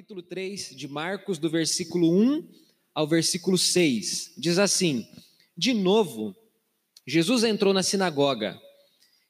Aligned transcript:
capítulo 0.00 0.22
3 0.22 0.74
de 0.74 0.88
Marcos, 0.88 1.38
do 1.38 1.50
versículo 1.50 2.10
1 2.10 2.48
ao 2.94 3.06
versículo 3.06 3.58
6. 3.58 4.32
Diz 4.38 4.58
assim: 4.58 5.06
De 5.54 5.74
novo, 5.74 6.34
Jesus 7.06 7.44
entrou 7.44 7.74
na 7.74 7.82
sinagoga 7.82 8.58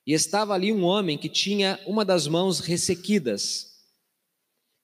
e 0.06 0.12
estava 0.12 0.54
ali 0.54 0.72
um 0.72 0.84
homem 0.84 1.18
que 1.18 1.28
tinha 1.28 1.76
uma 1.88 2.04
das 2.04 2.28
mãos 2.28 2.60
ressequidas. 2.60 3.80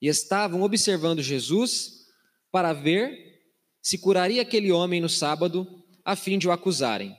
E 0.03 0.09
estavam 0.09 0.63
observando 0.63 1.23
Jesus 1.23 2.09
para 2.51 2.73
ver 2.73 3.45
se 3.81 3.97
curaria 3.97 4.43
aquele 4.43 4.73
homem 4.73 5.01
no 5.01 5.09
sábado, 5.09 5.85
a 6.05 6.17
fim 6.17 6.37
de 6.37 6.49
o 6.49 6.51
acusarem. 6.51 7.15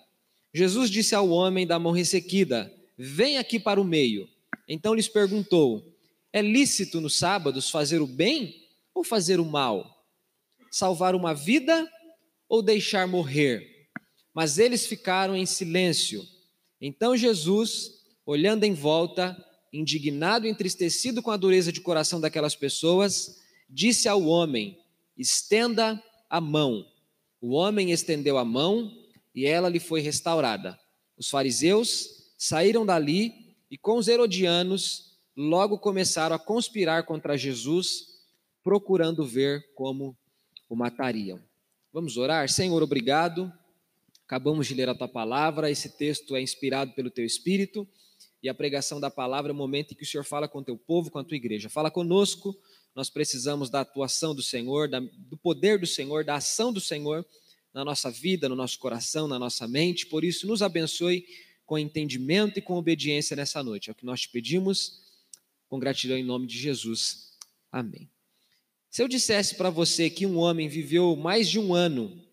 Jesus 0.54 0.90
disse 0.90 1.16
ao 1.16 1.30
homem 1.30 1.66
da 1.66 1.80
mão 1.80 1.94
ressequida: 1.94 2.70
Vem 2.98 3.38
aqui 3.38 3.62
para 3.62 3.80
o 3.80 3.86
meio. 3.86 4.28
Então 4.68 4.94
lhes 4.94 5.08
perguntou: 5.08 5.97
É 6.32 6.42
lícito 6.42 7.00
nos 7.00 7.18
sábados 7.18 7.70
fazer 7.70 8.02
o 8.02 8.08
bem 8.08 8.56
ou 8.94 9.04
fazer 9.04 9.40
o 9.40 9.46
mal? 9.46 10.06
Salvar 10.70 11.16
uma 11.16 11.34
vida 11.34 11.90
ou 12.50 12.62
deixar 12.62 13.08
morrer? 13.08 13.90
Mas 14.34 14.60
eles 14.60 14.86
ficaram 14.86 15.36
em 15.36 15.46
silêncio. 15.46 16.24
Então 16.80 17.16
Jesus, 17.18 17.92
olhando 18.26 18.64
em 18.64 18.74
volta, 18.74 19.36
indignado 19.72 20.46
e 20.46 20.50
entristecido 20.50 21.22
com 21.22 21.32
a 21.32 21.38
dureza 21.38 21.72
de 21.72 21.82
coração 21.82 22.20
daquelas 22.20 22.56
pessoas, 22.56 23.40
disse 23.70 24.08
ao 24.08 24.24
homem: 24.24 24.78
Estenda 25.18 26.02
a 26.30 26.40
mão. 26.42 26.86
O 27.42 27.54
homem 27.54 27.92
estendeu 27.92 28.38
a 28.38 28.46
mão 28.46 28.92
e 29.34 29.46
ela 29.46 29.70
lhe 29.70 29.80
foi 29.80 30.02
restaurada. 30.02 30.78
Os 31.18 31.30
fariseus 31.30 32.32
saíram 32.38 32.86
dali 32.86 33.34
e 33.70 33.78
com 33.78 33.98
os 33.98 34.08
herodianos 34.08 35.07
logo 35.38 35.78
começaram 35.78 36.36
a 36.36 36.40
conspirar 36.40 37.06
contra 37.06 37.38
Jesus, 37.38 38.18
procurando 38.64 39.24
ver 39.24 39.64
como 39.76 40.18
o 40.68 40.76
matariam. 40.76 41.40
Vamos 41.94 42.18
orar? 42.18 42.50
Senhor, 42.50 42.82
obrigado. 42.82 43.54
Acabamos 44.26 44.66
de 44.68 44.74
ler 44.74 44.90
a 44.90 44.96
tua 44.96 45.08
palavra, 45.08 45.72
esse 45.72 45.96
texto 45.96 46.36
é 46.36 46.42
inspirado 46.42 46.92
pelo 46.94 47.10
teu 47.10 47.24
espírito 47.24 47.88
e 48.44 48.50
a 48.50 48.54
pregação 48.54 49.00
da 49.00 49.10
palavra 49.10 49.52
é 49.52 49.54
o 49.54 49.56
momento 49.56 49.94
em 49.94 49.96
que 49.96 50.04
o 50.04 50.06
Senhor 50.06 50.24
fala 50.24 50.48
com 50.48 50.60
o 50.60 50.64
teu 50.64 50.78
povo, 50.78 51.10
com 51.10 51.20
a 51.20 51.24
tua 51.24 51.38
igreja. 51.38 51.70
Fala 51.70 51.90
conosco, 51.90 52.54
nós 52.94 53.10
precisamos 53.10 53.70
da 53.70 53.82
atuação 53.82 54.36
do 54.36 54.42
Senhor, 54.42 54.90
do 54.90 55.38
poder 55.38 55.80
do 55.80 55.88
Senhor, 55.88 56.26
da 56.26 56.36
ação 56.36 56.74
do 56.74 56.82
Senhor 56.82 57.26
na 57.74 57.86
nossa 57.86 58.10
vida, 58.10 58.50
no 58.50 58.56
nosso 58.56 58.80
coração, 58.80 59.28
na 59.28 59.40
nossa 59.40 59.68
mente. 59.68 60.08
Por 60.08 60.24
isso, 60.24 60.48
nos 60.48 60.62
abençoe 60.62 61.26
com 61.66 61.78
entendimento 61.78 62.60
e 62.60 62.62
com 62.62 62.76
obediência 62.76 63.36
nessa 63.36 63.64
noite. 63.64 63.90
É 63.90 63.92
o 63.92 63.96
que 63.96 64.06
nós 64.06 64.22
te 64.22 64.30
pedimos, 64.30 65.07
com 65.68 65.80
gratidão 65.80 66.18
em 66.18 66.24
nome 66.24 66.48
de 66.48 66.58
Jesus. 66.58 67.38
Amém. 67.72 68.10
Se 68.90 69.02
eu 69.04 69.08
dissesse 69.08 69.56
para 69.56 69.70
você 69.70 70.10
que 70.10 70.26
um 70.26 70.38
homem 70.38 70.68
viveu 70.68 71.16
mais 71.16 71.50
de 71.50 71.60
um 71.60 71.74
ano 71.74 72.26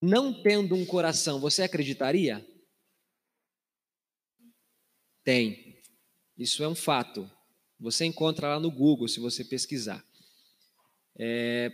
não 0.00 0.42
tendo 0.42 0.74
um 0.74 0.84
coração, 0.84 1.38
você 1.38 1.62
acreditaria? 1.62 2.44
Tem. 5.22 5.80
Isso 6.36 6.64
é 6.64 6.68
um 6.68 6.74
fato. 6.74 7.30
Você 7.78 8.04
encontra 8.04 8.48
lá 8.48 8.60
no 8.60 8.70
Google, 8.70 9.06
se 9.06 9.20
você 9.20 9.44
pesquisar. 9.44 10.04
É, 11.16 11.70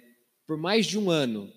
por 0.47 0.58
mais 0.58 0.86
de 0.86 0.98
um 0.98 1.11
ano, 1.11 1.50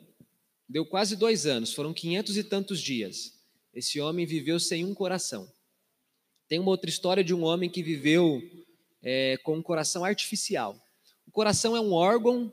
deu 0.67 0.85
quase 0.85 1.15
dois 1.15 1.45
anos, 1.45 1.73
foram 1.73 1.93
quinhentos 1.93 2.37
e 2.37 2.43
tantos 2.43 2.81
dias. 2.81 3.37
Esse 3.73 3.99
homem 3.99 4.25
viveu 4.25 4.59
sem 4.59 4.85
um 4.85 4.93
coração. 4.93 5.51
Tem 6.47 6.59
uma 6.59 6.71
outra 6.71 6.89
história 6.89 7.23
de 7.23 7.33
um 7.33 7.43
homem 7.43 7.69
que 7.69 7.83
viveu 7.83 8.41
é, 9.03 9.37
com 9.43 9.57
um 9.57 9.61
coração 9.61 10.03
artificial. 10.03 10.75
O 11.27 11.31
coração 11.31 11.75
é 11.75 11.79
um 11.79 11.93
órgão, 11.93 12.51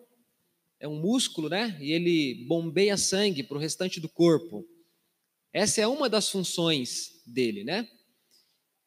é 0.81 0.87
um 0.87 1.01
músculo, 1.01 1.49
né? 1.49 1.77
E 1.81 1.93
ele 1.93 2.47
bombeia 2.47 2.97
sangue 2.97 3.43
para 3.43 3.57
o 3.57 3.61
restante 3.61 4.01
do 4.01 4.09
corpo. 4.09 4.65
Essa 5.53 5.81
é 5.81 5.87
uma 5.87 6.09
das 6.09 6.29
funções 6.29 7.23
dele, 7.27 7.65
né? 7.65 7.89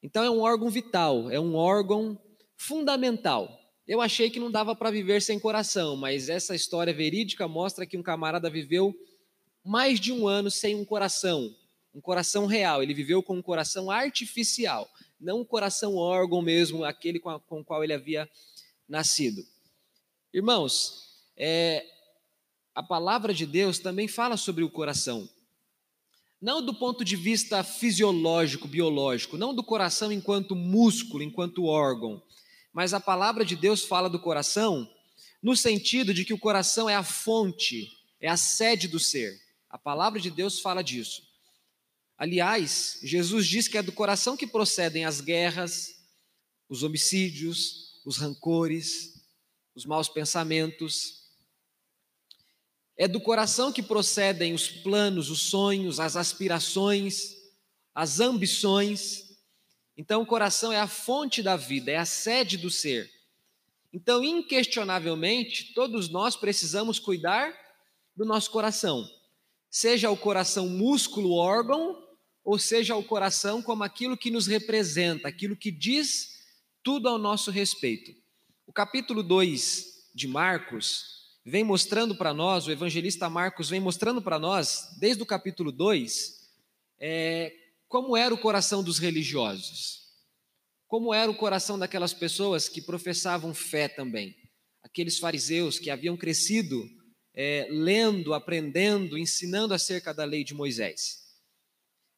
Então 0.02 0.24
é 0.24 0.30
um 0.30 0.40
órgão 0.40 0.70
vital, 0.70 1.30
é 1.30 1.40
um 1.40 1.56
órgão 1.56 2.20
fundamental. 2.58 3.60
Eu 3.88 4.00
achei 4.00 4.30
que 4.30 4.40
não 4.40 4.50
dava 4.50 4.76
para 4.76 4.92
viver 4.92 5.22
sem 5.22 5.40
coração, 5.40 5.96
mas 5.96 6.30
essa 6.30 6.56
história 6.56 6.94
verídica 6.94 7.48
mostra 7.48 7.86
que 7.86 7.98
um 7.98 8.04
camarada 8.04 8.50
viveu 8.50 8.96
mais 9.64 10.00
de 10.00 10.12
um 10.12 10.28
ano 10.28 10.50
sem 10.50 10.76
um 10.76 10.86
coração, 10.86 11.54
um 11.94 12.00
coração 12.00 12.46
real. 12.46 12.82
Ele 12.82 12.94
viveu 12.94 13.22
com 13.22 13.36
um 13.36 13.42
coração 13.42 13.92
artificial, 13.92 14.90
não 15.22 15.42
um 15.42 15.46
coração 15.46 15.96
órgão 15.96 16.42
mesmo, 16.42 16.84
aquele 16.84 17.20
com, 17.20 17.30
a, 17.30 17.40
com 17.40 17.62
o 17.62 17.64
qual 17.64 17.84
ele 17.84 17.94
havia 17.94 18.30
nascido. 18.90 19.46
Irmãos, 20.34 21.08
é, 21.38 21.86
a 22.74 22.82
palavra 22.82 23.34
de 23.34 23.46
Deus 23.46 23.80
também 23.80 24.08
fala 24.08 24.36
sobre 24.36 24.64
o 24.64 24.70
coração. 24.70 25.30
Não 26.42 26.66
do 26.66 26.74
ponto 26.74 27.06
de 27.06 27.16
vista 27.16 27.64
fisiológico, 27.64 28.68
biológico, 28.68 29.38
não 29.38 29.54
do 29.54 29.64
coração 29.64 30.12
enquanto 30.12 30.56
músculo, 30.56 31.22
enquanto 31.22 31.66
órgão, 31.66 32.22
mas 32.74 32.94
a 32.94 33.00
palavra 33.00 33.46
de 33.46 33.56
Deus 33.56 33.84
fala 33.84 34.10
do 34.10 34.20
coração 34.20 34.90
no 35.42 35.56
sentido 35.56 36.14
de 36.14 36.26
que 36.26 36.34
o 36.34 36.40
coração 36.40 36.90
é 36.90 36.96
a 36.96 37.04
fonte, 37.04 37.92
é 38.20 38.28
a 38.28 38.38
sede 38.38 38.88
do 38.88 39.00
ser. 39.00 39.40
A 39.70 39.78
palavra 39.78 40.20
de 40.20 40.30
Deus 40.30 40.60
fala 40.60 40.84
disso. 40.84 41.31
Aliás, 42.22 43.00
Jesus 43.02 43.48
diz 43.48 43.68
que 43.68 43.80
é 43.80 43.82
do 43.82 43.92
coração 43.92 44.38
que 44.38 44.46
procedem 44.46 45.06
as 45.06 45.22
guerras, 45.22 46.06
os 46.70 46.84
homicídios, 46.84 48.00
os 48.06 48.18
rancores, 48.18 49.26
os 49.74 49.88
maus 49.88 50.08
pensamentos. 50.08 51.24
É 52.96 53.08
do 53.08 53.20
coração 53.20 53.74
que 53.74 53.82
procedem 53.82 54.54
os 54.54 54.70
planos, 54.70 55.32
os 55.32 55.50
sonhos, 55.50 56.00
as 56.00 56.16
aspirações, 56.16 57.38
as 57.92 58.20
ambições. 58.20 59.40
Então, 59.98 60.22
o 60.22 60.26
coração 60.28 60.72
é 60.72 60.80
a 60.80 60.88
fonte 60.88 61.42
da 61.42 61.58
vida, 61.58 61.90
é 61.90 61.98
a 61.98 62.06
sede 62.06 62.56
do 62.56 62.70
ser. 62.70 63.12
Então, 63.92 64.24
inquestionavelmente, 64.24 65.74
todos 65.74 66.08
nós 66.08 66.36
precisamos 66.36 67.00
cuidar 67.00 67.52
do 68.16 68.26
nosso 68.26 68.52
coração. 68.52 69.10
Seja 69.72 70.12
o 70.12 70.18
coração 70.18 70.70
músculo, 70.70 71.34
órgão, 71.34 72.01
ou 72.44 72.58
seja 72.58 72.96
o 72.96 73.04
coração 73.04 73.62
como 73.62 73.84
aquilo 73.84 74.18
que 74.18 74.32
nos 74.32 74.48
representa, 74.48 75.28
aquilo 75.28 75.56
que 75.56 75.72
diz 75.72 76.42
tudo 76.84 77.08
ao 77.08 77.18
nosso 77.18 77.52
respeito. 77.52 78.12
O 78.66 78.74
capítulo 78.74 79.22
2 79.22 80.10
de 80.14 80.28
Marcos 80.28 81.22
vem 81.46 81.64
mostrando 81.64 82.16
para 82.16 82.34
nós, 82.34 82.68
o 82.68 82.72
evangelista 82.72 83.30
Marcos 83.30 83.70
vem 83.70 83.80
mostrando 83.80 84.22
para 84.22 84.40
nós, 84.40 84.90
desde 85.00 85.22
o 85.22 85.26
capítulo 85.26 85.72
2, 85.72 86.42
é, 87.00 87.54
como 87.88 88.16
era 88.16 88.34
o 88.34 88.38
coração 88.38 88.84
dos 88.84 89.00
religiosos. 89.00 90.02
Como 90.88 91.14
era 91.14 91.32
o 91.32 91.36
coração 91.36 91.80
daquelas 91.80 92.14
pessoas 92.14 92.68
que 92.68 92.82
professavam 92.82 93.54
fé 93.54 93.88
também. 93.88 94.36
Aqueles 94.84 95.18
fariseus 95.18 95.80
que 95.80 95.90
haviam 95.90 96.18
crescido 96.18 96.86
é, 97.34 97.68
lendo, 97.70 98.34
aprendendo, 98.34 99.18
ensinando 99.18 99.74
acerca 99.74 100.14
da 100.14 100.26
lei 100.26 100.44
de 100.44 100.54
Moisés. 100.54 101.21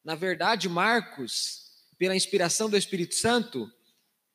Na 0.04 0.14
verdade, 0.14 0.68
Marcos, 0.68 1.62
pela 1.96 2.14
inspiração 2.14 2.68
do 2.68 2.76
Espírito 2.76 3.14
Santo, 3.14 3.72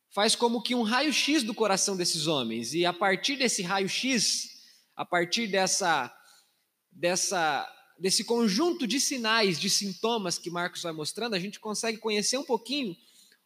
faz 0.10 0.36
como 0.36 0.64
que 0.64 0.74
um 0.74 0.82
raio-x 0.82 1.44
do 1.44 1.54
coração 1.54 1.96
desses 1.96 2.26
homens, 2.26 2.74
e 2.74 2.88
a 2.88 2.92
partir 2.92 3.36
desse 3.36 3.62
raio-x, 3.62 4.50
a 4.96 5.06
partir 5.06 5.46
dessa, 5.46 6.12
dessa, 6.92 7.72
desse 8.00 8.24
conjunto 8.24 8.88
de 8.88 9.00
sinais, 9.00 9.60
de 9.60 9.70
sintomas 9.70 10.40
que 10.40 10.50
Marcos 10.50 10.82
vai 10.82 10.92
mostrando, 10.92 11.36
a 11.36 11.40
gente 11.40 11.60
consegue 11.60 12.00
conhecer 12.00 12.40
um 12.40 12.44
pouquinho 12.44 12.98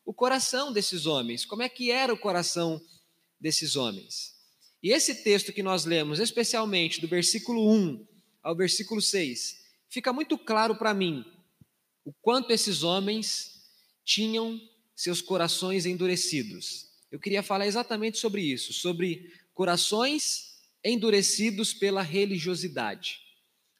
o 0.05 0.13
coração 0.13 0.71
desses 0.71 1.05
homens, 1.05 1.43
como 1.43 1.61
é 1.61 1.67
que 1.67 1.91
era 1.91 2.13
o 2.13 2.17
coração 2.17 2.81
desses 3.37 3.75
homens. 3.75 4.33
E 4.81 4.91
esse 4.91 5.23
texto 5.23 5.51
que 5.51 5.61
nós 5.61 5.83
lemos, 5.83 6.19
especialmente 6.19 7.01
do 7.01 7.07
versículo 7.07 7.69
1 7.69 8.07
ao 8.41 8.55
versículo 8.55 9.01
6, 9.01 9.57
fica 9.89 10.13
muito 10.13 10.37
claro 10.37 10.77
para 10.77 10.93
mim 10.93 11.25
o 12.05 12.13
quanto 12.13 12.51
esses 12.51 12.83
homens 12.83 13.61
tinham 14.03 14.59
seus 14.95 15.21
corações 15.21 15.85
endurecidos. 15.85 16.87
Eu 17.11 17.19
queria 17.19 17.43
falar 17.43 17.67
exatamente 17.67 18.17
sobre 18.17 18.41
isso, 18.41 18.73
sobre 18.73 19.31
corações 19.53 20.53
endurecidos 20.83 21.73
pela 21.73 22.01
religiosidade. 22.01 23.21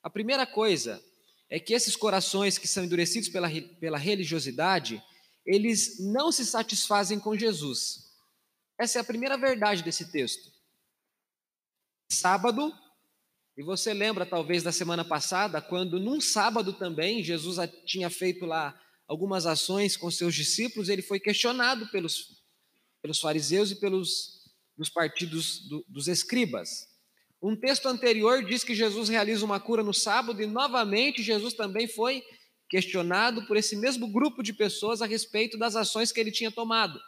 A 0.02 0.10
primeira 0.10 0.46
coisa 0.46 1.04
é 1.50 1.60
que 1.60 1.74
esses 1.74 1.96
corações 1.96 2.58
que 2.58 2.68
são 2.68 2.84
endurecidos 2.84 3.30
pela, 3.30 3.50
pela 3.80 3.98
religiosidade, 3.98 5.04
eles 5.46 6.00
não 6.00 6.32
se 6.32 6.46
satisfazem 6.46 7.20
com 7.20 7.38
Jesus. 7.38 8.12
Essa 8.78 9.00
é 9.00 9.02
a 9.02 9.06
primeira 9.06 9.38
verdade 9.38 9.84
desse 9.84 10.12
texto. 10.12 10.52
Sábado, 12.10 12.74
e 13.56 13.64
você 13.64 13.94
lembra 13.94 14.26
talvez 14.26 14.64
da 14.64 14.72
semana 14.72 15.06
passada, 15.06 15.62
quando 15.62 16.00
num 16.00 16.20
sábado 16.20 16.74
também 16.74 17.24
Jesus 17.24 17.58
tinha 17.86 18.10
feito 18.10 18.46
lá 18.46 18.80
algumas 19.08 19.46
ações 19.46 19.96
com 19.96 20.10
seus 20.10 20.34
discípulos, 20.34 20.90
ele 20.90 21.02
foi 21.02 21.20
questionado 21.20 21.88
pelos, 21.92 22.42
pelos 23.02 23.20
fariseus 23.20 23.72
e 23.72 23.80
pelos 23.80 24.42
dos 24.76 24.90
partidos 24.90 25.68
do, 25.70 25.86
dos 25.88 26.08
escribas. 26.08 26.88
Um 27.42 27.56
texto 27.56 27.88
anterior 27.88 28.44
diz 28.44 28.64
que 28.64 28.74
Jesus 28.74 29.08
realiza 29.08 29.46
uma 29.46 29.60
cura 29.60 29.84
no 29.84 29.94
sábado 29.94 30.42
e 30.42 30.48
novamente 30.48 31.22
Jesus 31.22 31.54
também 31.54 31.88
foi 31.88 32.24
questionado 32.70 33.46
por 33.46 33.56
esse 33.56 33.76
mesmo 33.76 34.08
grupo 34.08 34.42
de 34.42 34.52
pessoas 34.52 35.02
a 35.02 35.06
respeito 35.06 35.58
das 35.60 35.76
ações 35.76 36.12
que 36.12 36.20
ele 36.20 36.32
tinha 36.32 36.50
tomado. 36.50 37.00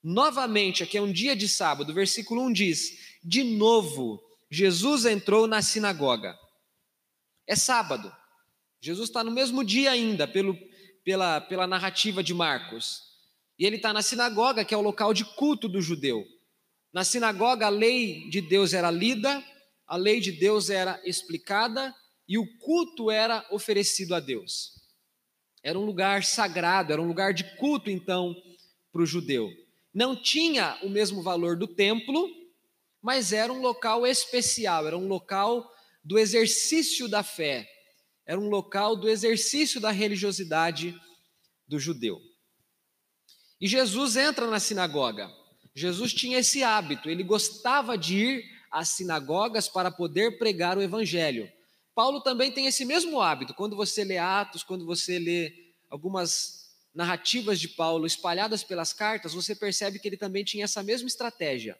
Novamente, 0.00 0.84
aqui 0.84 0.96
é 0.96 1.02
um 1.02 1.10
dia 1.10 1.34
de 1.34 1.48
sábado, 1.48 1.92
versículo 1.92 2.42
1 2.42 2.52
diz: 2.52 2.90
De 3.24 3.42
novo, 3.42 4.22
Jesus 4.50 5.04
entrou 5.04 5.46
na 5.46 5.60
sinagoga. 5.62 6.36
É 7.46 7.56
sábado. 7.56 8.14
Jesus 8.80 9.08
está 9.08 9.24
no 9.24 9.30
mesmo 9.30 9.64
dia 9.64 9.90
ainda, 9.90 10.28
pelo, 10.28 10.56
pela, 11.04 11.40
pela 11.40 11.66
narrativa 11.66 12.22
de 12.22 12.34
Marcos. 12.34 13.02
E 13.58 13.64
ele 13.64 13.76
está 13.76 13.92
na 13.92 14.02
sinagoga, 14.02 14.64
que 14.64 14.74
é 14.74 14.76
o 14.76 14.82
local 14.82 15.14
de 15.14 15.24
culto 15.24 15.68
do 15.68 15.80
judeu. 15.80 16.24
Na 16.92 17.04
sinagoga, 17.04 17.66
a 17.66 17.70
lei 17.70 18.28
de 18.30 18.40
Deus 18.40 18.72
era 18.72 18.90
lida, 18.90 19.42
a 19.86 19.96
lei 19.96 20.20
de 20.20 20.32
Deus 20.32 20.70
era 20.70 21.00
explicada 21.04 21.94
e 22.28 22.38
o 22.38 22.58
culto 22.58 23.10
era 23.10 23.46
oferecido 23.50 24.14
a 24.14 24.20
Deus. 24.20 24.72
Era 25.62 25.78
um 25.78 25.84
lugar 25.84 26.22
sagrado, 26.24 26.92
era 26.92 27.02
um 27.02 27.08
lugar 27.08 27.32
de 27.34 27.44
culto, 27.56 27.90
então, 27.90 28.34
para 28.92 29.02
o 29.02 29.06
judeu. 29.06 29.50
Não 29.92 30.14
tinha 30.14 30.78
o 30.82 30.88
mesmo 30.88 31.22
valor 31.22 31.56
do 31.56 31.66
templo, 31.66 32.28
mas 33.02 33.32
era 33.32 33.52
um 33.52 33.60
local 33.60 34.06
especial, 34.06 34.86
era 34.86 34.96
um 34.96 35.06
local 35.06 35.70
do 36.04 36.18
exercício 36.18 37.08
da 37.08 37.22
fé, 37.22 37.68
era 38.24 38.38
um 38.38 38.48
local 38.48 38.96
do 38.96 39.08
exercício 39.08 39.80
da 39.80 39.90
religiosidade 39.90 40.94
do 41.66 41.78
judeu. 41.78 42.20
E 43.60 43.66
Jesus 43.66 44.16
entra 44.16 44.46
na 44.46 44.60
sinagoga. 44.60 45.30
Jesus 45.74 46.12
tinha 46.12 46.38
esse 46.38 46.62
hábito, 46.62 47.10
ele 47.10 47.22
gostava 47.22 47.96
de 47.98 48.16
ir 48.16 48.44
às 48.70 48.88
sinagogas 48.90 49.68
para 49.68 49.90
poder 49.90 50.38
pregar 50.38 50.76
o 50.76 50.82
evangelho. 50.82 51.50
Paulo 51.94 52.20
também 52.20 52.52
tem 52.52 52.66
esse 52.66 52.84
mesmo 52.84 53.20
hábito. 53.20 53.54
Quando 53.54 53.76
você 53.76 54.04
lê 54.04 54.18
Atos, 54.18 54.62
quando 54.62 54.84
você 54.84 55.18
lê 55.18 55.52
algumas 55.88 56.74
narrativas 56.94 57.60
de 57.60 57.68
Paulo 57.68 58.06
espalhadas 58.06 58.64
pelas 58.64 58.92
cartas, 58.92 59.34
você 59.34 59.54
percebe 59.54 59.98
que 59.98 60.08
ele 60.08 60.16
também 60.16 60.44
tinha 60.44 60.64
essa 60.64 60.82
mesma 60.82 61.08
estratégia 61.08 61.78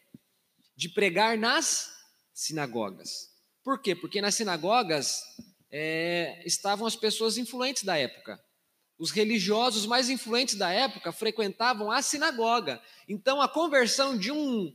de 0.77 0.89
pregar 0.89 1.39
nas 1.39 1.91
sinagogas. 2.35 3.31
Por 3.65 3.81
quê? 3.81 3.95
Porque 3.97 4.21
nas 4.21 4.35
sinagogas 4.35 5.23
é, 5.71 6.43
estavam 6.45 6.87
as 6.87 6.95
pessoas 6.95 7.39
influentes 7.39 7.83
da 7.83 7.97
época. 7.97 8.39
Os 8.99 9.11
religiosos 9.11 9.87
mais 9.87 10.09
influentes 10.09 10.55
da 10.55 10.71
época 10.71 11.13
frequentavam 11.13 11.91
a 11.91 12.01
sinagoga. 12.01 12.81
Então, 13.09 13.41
a 13.41 13.49
conversão 13.49 14.17
de 14.17 14.31
um, 14.31 14.73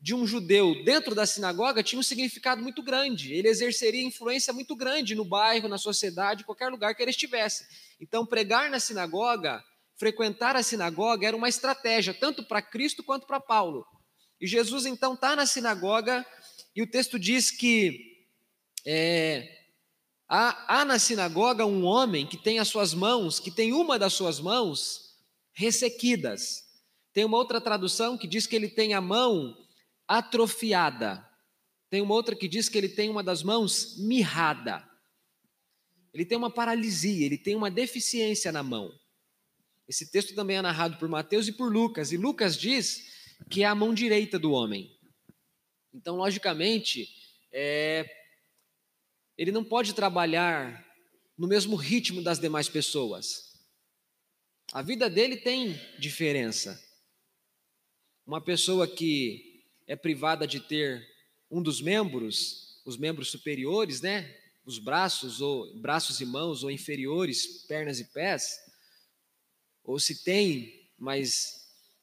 de 0.00 0.14
um 0.14 0.26
judeu 0.26 0.82
dentro 0.84 1.14
da 1.14 1.26
sinagoga 1.26 1.82
tinha 1.82 2.00
um 2.00 2.02
significado 2.02 2.62
muito 2.62 2.82
grande. 2.82 3.32
Ele 3.32 3.48
exerceria 3.48 4.02
influência 4.02 4.52
muito 4.52 4.74
grande 4.74 5.14
no 5.14 5.24
bairro, 5.24 5.68
na 5.68 5.78
sociedade, 5.78 6.44
qualquer 6.44 6.68
lugar 6.68 6.94
que 6.94 7.02
ele 7.02 7.10
estivesse. 7.10 7.64
Então, 8.00 8.24
pregar 8.24 8.70
na 8.70 8.80
sinagoga, 8.80 9.62
frequentar 9.96 10.56
a 10.56 10.62
sinagoga, 10.62 11.26
era 11.26 11.36
uma 11.36 11.48
estratégia, 11.48 12.14
tanto 12.14 12.42
para 12.44 12.62
Cristo 12.62 13.04
quanto 13.04 13.26
para 13.26 13.38
Paulo. 13.38 13.86
E 14.40 14.46
Jesus, 14.46 14.86
então, 14.86 15.14
está 15.14 15.36
na 15.36 15.44
sinagoga, 15.44 16.24
e 16.74 16.82
o 16.82 16.86
texto 16.86 17.18
diz 17.18 17.50
que 17.50 18.24
é, 18.86 19.66
há, 20.28 20.80
há 20.80 20.84
na 20.84 20.98
sinagoga 20.98 21.66
um 21.66 21.84
homem 21.84 22.26
que 22.26 22.36
tem 22.36 22.58
as 22.58 22.68
suas 22.68 22.94
mãos, 22.94 23.38
que 23.38 23.50
tem 23.50 23.72
uma 23.72 23.98
das 23.98 24.14
suas 24.14 24.40
mãos 24.40 25.18
ressequidas. 25.52 26.64
Tem 27.12 27.24
uma 27.24 27.36
outra 27.36 27.60
tradução 27.60 28.16
que 28.16 28.26
diz 28.26 28.46
que 28.46 28.56
ele 28.56 28.68
tem 28.68 28.94
a 28.94 29.00
mão 29.00 29.56
atrofiada. 30.08 31.28
Tem 31.90 32.00
uma 32.00 32.14
outra 32.14 32.34
que 32.34 32.48
diz 32.48 32.68
que 32.68 32.78
ele 32.78 32.88
tem 32.88 33.10
uma 33.10 33.22
das 33.22 33.42
mãos 33.42 33.98
mirrada. 33.98 34.88
Ele 36.14 36.24
tem 36.24 36.38
uma 36.38 36.50
paralisia, 36.50 37.26
ele 37.26 37.36
tem 37.36 37.54
uma 37.54 37.70
deficiência 37.70 38.50
na 38.50 38.62
mão. 38.62 38.90
Esse 39.88 40.10
texto 40.10 40.34
também 40.34 40.56
é 40.56 40.62
narrado 40.62 40.96
por 40.98 41.08
Mateus 41.08 41.48
e 41.48 41.52
por 41.52 41.70
Lucas, 41.72 42.12
e 42.12 42.16
Lucas 42.16 42.56
diz 42.56 43.19
que 43.48 43.62
é 43.62 43.66
a 43.66 43.74
mão 43.74 43.94
direita 43.94 44.38
do 44.38 44.52
homem. 44.52 44.96
Então, 45.92 46.16
logicamente, 46.16 47.08
é, 47.52 48.08
ele 49.36 49.50
não 49.50 49.64
pode 49.64 49.94
trabalhar 49.94 50.86
no 51.36 51.48
mesmo 51.48 51.74
ritmo 51.74 52.22
das 52.22 52.38
demais 52.38 52.68
pessoas. 52.68 53.58
A 54.72 54.82
vida 54.82 55.10
dele 55.10 55.36
tem 55.36 55.74
diferença. 55.98 56.80
Uma 58.26 58.40
pessoa 58.40 58.86
que 58.86 59.64
é 59.86 59.96
privada 59.96 60.46
de 60.46 60.60
ter 60.60 61.04
um 61.50 61.60
dos 61.60 61.80
membros, 61.80 62.80
os 62.84 62.96
membros 62.96 63.30
superiores, 63.30 64.00
né? 64.00 64.38
Os 64.64 64.78
braços 64.78 65.40
ou 65.40 65.74
braços 65.80 66.20
e 66.20 66.26
mãos 66.26 66.62
ou 66.62 66.70
inferiores, 66.70 67.64
pernas 67.66 67.98
e 67.98 68.04
pés, 68.12 68.56
ou 69.82 69.98
se 69.98 70.22
tem, 70.22 70.88
mas 70.96 71.59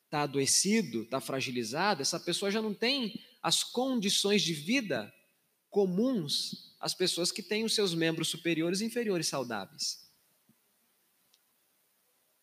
está 0.08 0.24
adoecido, 0.24 1.04
está 1.04 1.22
fragilizado, 1.22 2.02
essa 2.02 2.20
pessoa 2.20 2.50
já 2.50 2.62
não 2.62 2.74
tem 2.74 3.14
as 3.44 3.64
condições 3.64 4.42
de 4.42 4.54
vida 4.54 5.14
comuns 5.70 6.76
às 6.80 6.94
pessoas 6.94 7.32
que 7.32 7.44
têm 7.44 7.64
os 7.64 7.76
seus 7.76 7.94
membros 7.94 8.30
superiores 8.30 8.82
e 8.82 8.86
inferiores 8.86 9.28
saudáveis. 9.28 10.08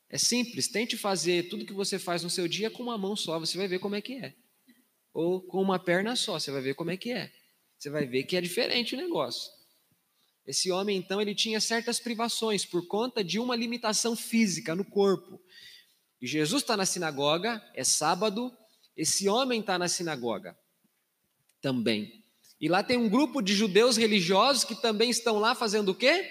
É 0.08 0.18
simples, 0.18 0.68
tente 0.68 0.96
fazer 0.96 1.48
tudo 1.48 1.64
que 1.64 1.72
você 1.72 1.98
faz 1.98 2.22
no 2.22 2.30
seu 2.30 2.46
dia 2.46 2.70
com 2.70 2.82
uma 2.82 2.98
mão 2.98 3.16
só, 3.16 3.40
você 3.40 3.56
vai 3.56 3.66
ver 3.66 3.80
como 3.80 3.96
é 3.96 4.00
que 4.00 4.14
é. 4.14 4.34
Ou 5.12 5.40
com 5.40 5.60
uma 5.60 5.78
perna 5.78 6.14
só, 6.14 6.38
você 6.38 6.50
vai 6.50 6.60
ver 6.60 6.74
como 6.74 6.90
é 6.90 6.96
que 6.96 7.10
é. 7.12 7.32
Você 7.78 7.88
vai 7.90 8.06
ver 8.06 8.24
que 8.24 8.36
é 8.36 8.40
diferente 8.40 8.94
o 8.94 8.98
negócio. 8.98 9.50
Esse 10.46 10.70
homem, 10.70 10.98
então, 10.98 11.20
ele 11.20 11.34
tinha 11.34 11.60
certas 11.60 11.98
privações 11.98 12.64
por 12.66 12.86
conta 12.86 13.24
de 13.24 13.38
uma 13.38 13.56
limitação 13.56 14.14
física 14.14 14.74
no 14.74 14.84
corpo. 14.84 15.40
E 16.20 16.26
Jesus 16.26 16.62
está 16.62 16.76
na 16.76 16.86
sinagoga, 16.86 17.62
é 17.74 17.84
sábado, 17.84 18.52
esse 18.96 19.28
homem 19.28 19.60
está 19.60 19.78
na 19.78 19.88
sinagoga 19.88 20.56
também. 21.60 22.24
E 22.60 22.68
lá 22.68 22.82
tem 22.82 22.96
um 22.96 23.08
grupo 23.08 23.42
de 23.42 23.54
judeus 23.54 23.96
religiosos 23.96 24.64
que 24.64 24.74
também 24.74 25.10
estão 25.10 25.38
lá 25.38 25.54
fazendo 25.54 25.90
o 25.90 25.94
quê? 25.94 26.30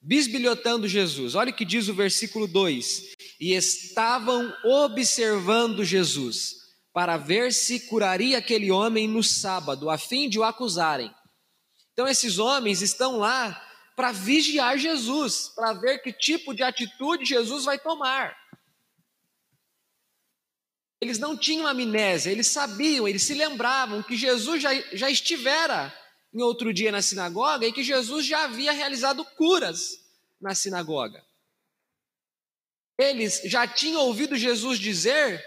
Bisbilhotando 0.00 0.86
Jesus. 0.88 1.34
Olha 1.34 1.50
o 1.50 1.54
que 1.54 1.64
diz 1.64 1.88
o 1.88 1.94
versículo 1.94 2.46
2: 2.46 3.14
E 3.40 3.54
estavam 3.54 4.52
observando 4.64 5.84
Jesus, 5.84 6.54
para 6.92 7.16
ver 7.16 7.52
se 7.52 7.80
curaria 7.88 8.38
aquele 8.38 8.70
homem 8.70 9.08
no 9.08 9.22
sábado, 9.22 9.88
a 9.88 9.96
fim 9.96 10.28
de 10.28 10.38
o 10.38 10.44
acusarem. 10.44 11.10
Então, 11.92 12.08
esses 12.08 12.38
homens 12.38 12.82
estão 12.82 13.18
lá 13.18 13.60
para 13.96 14.12
vigiar 14.12 14.76
Jesus, 14.78 15.48
para 15.54 15.72
ver 15.72 15.98
que 15.98 16.12
tipo 16.12 16.54
de 16.54 16.62
atitude 16.62 17.24
Jesus 17.24 17.64
vai 17.64 17.78
tomar. 17.78 18.36
Eles 21.00 21.18
não 21.18 21.36
tinham 21.36 21.66
amnésia, 21.66 22.30
eles 22.30 22.48
sabiam, 22.48 23.06
eles 23.06 23.22
se 23.22 23.34
lembravam 23.34 24.02
que 24.02 24.16
Jesus 24.16 24.62
já, 24.62 24.74
já 24.92 25.10
estivera 25.10 25.92
em 26.32 26.42
outro 26.42 26.72
dia 26.72 26.90
na 26.90 27.02
sinagoga 27.02 27.66
e 27.66 27.72
que 27.72 27.84
Jesus 27.84 28.26
já 28.26 28.44
havia 28.44 28.72
realizado 28.72 29.24
curas 29.36 30.00
na 30.40 30.54
sinagoga. 30.54 31.24
Eles 32.98 33.42
já 33.44 33.66
tinham 33.66 34.02
ouvido 34.02 34.36
Jesus 34.36 34.78
dizer 34.78 35.44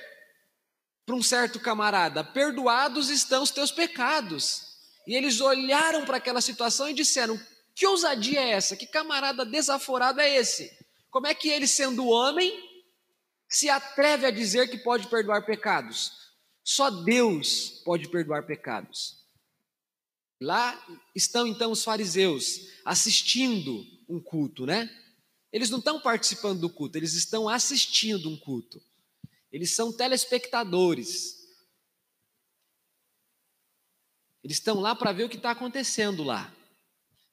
para 1.06 1.16
um 1.16 1.24
certo 1.24 1.60
camarada: 1.60 2.24
Perdoados 2.24 3.10
estão 3.10 3.44
os 3.44 3.52
teus 3.52 3.72
pecados. 3.72 4.68
E 5.08 5.16
eles 5.16 5.40
olharam 5.40 6.06
para 6.06 6.18
aquela 6.18 6.42
situação 6.42 6.90
e 6.90 6.94
disseram: 6.94 7.40
que 7.78 7.86
ousadia 7.86 8.42
é 8.42 8.50
essa? 8.54 8.76
Que 8.76 8.88
camarada 8.88 9.46
desaforado 9.46 10.20
é 10.20 10.36
esse? 10.36 10.76
Como 11.12 11.28
é 11.28 11.36
que 11.36 11.48
ele, 11.48 11.68
sendo 11.68 12.08
homem, 12.08 12.52
se 13.48 13.70
atreve 13.70 14.26
a 14.26 14.32
dizer 14.32 14.68
que 14.68 14.80
pode 14.80 15.08
perdoar 15.08 15.46
pecados? 15.46 16.12
Só 16.64 16.90
Deus 16.90 17.84
pode 17.86 18.10
perdoar 18.10 18.48
pecados. 18.48 19.24
Lá 20.42 20.76
estão 21.16 21.46
então 21.46 21.72
os 21.72 21.84
fariseus 21.84 22.62
assistindo 22.84 23.86
um 24.10 24.20
culto, 24.20 24.66
né? 24.66 24.90
Eles 25.52 25.70
não 25.70 25.78
estão 25.78 26.02
participando 26.02 26.62
do 26.62 26.72
culto, 26.72 26.98
eles 26.98 27.14
estão 27.14 27.48
assistindo 27.48 28.28
um 28.28 28.40
culto. 28.40 28.82
Eles 29.52 29.76
são 29.76 29.96
telespectadores. 29.96 31.38
Eles 34.44 34.58
estão 34.58 34.80
lá 34.80 34.96
para 34.96 35.12
ver 35.12 35.26
o 35.26 35.30
que 35.30 35.38
está 35.38 35.52
acontecendo 35.52 36.24
lá. 36.24 36.57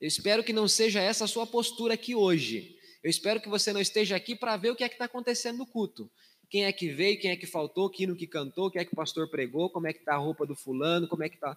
Eu 0.04 0.08
espero 0.08 0.44
que 0.44 0.52
não 0.52 0.68
seja 0.68 1.00
essa 1.00 1.24
a 1.24 1.26
sua 1.26 1.46
postura 1.46 1.94
aqui 1.94 2.14
hoje. 2.14 2.76
Eu 3.02 3.08
espero 3.08 3.40
que 3.40 3.48
você 3.48 3.72
não 3.72 3.80
esteja 3.80 4.14
aqui 4.14 4.36
para 4.36 4.54
ver 4.54 4.68
o 4.68 4.76
que 4.76 4.84
é 4.84 4.88
que 4.90 4.96
está 4.96 5.06
acontecendo 5.06 5.56
no 5.56 5.66
culto. 5.66 6.10
Quem 6.50 6.66
é 6.66 6.72
que 6.74 6.90
veio, 6.90 7.18
quem 7.18 7.30
é 7.30 7.36
que 7.38 7.46
faltou, 7.46 7.88
quem 7.88 8.06
no 8.06 8.14
que 8.14 8.26
cantou, 8.26 8.70
quem 8.70 8.82
é 8.82 8.84
que 8.84 8.92
o 8.92 8.96
pastor 8.96 9.30
pregou, 9.30 9.70
como 9.70 9.86
é 9.86 9.94
que 9.94 10.00
está 10.00 10.12
a 10.12 10.18
roupa 10.18 10.44
do 10.44 10.54
fulano, 10.54 11.08
como 11.08 11.22
é 11.24 11.30
que 11.30 11.36
está. 11.36 11.56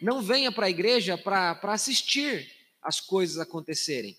Não 0.00 0.22
venha 0.22 0.52
para 0.52 0.66
a 0.66 0.70
igreja 0.70 1.18
para 1.18 1.58
assistir 1.64 2.48
as 2.80 3.00
coisas 3.00 3.38
acontecerem. 3.38 4.16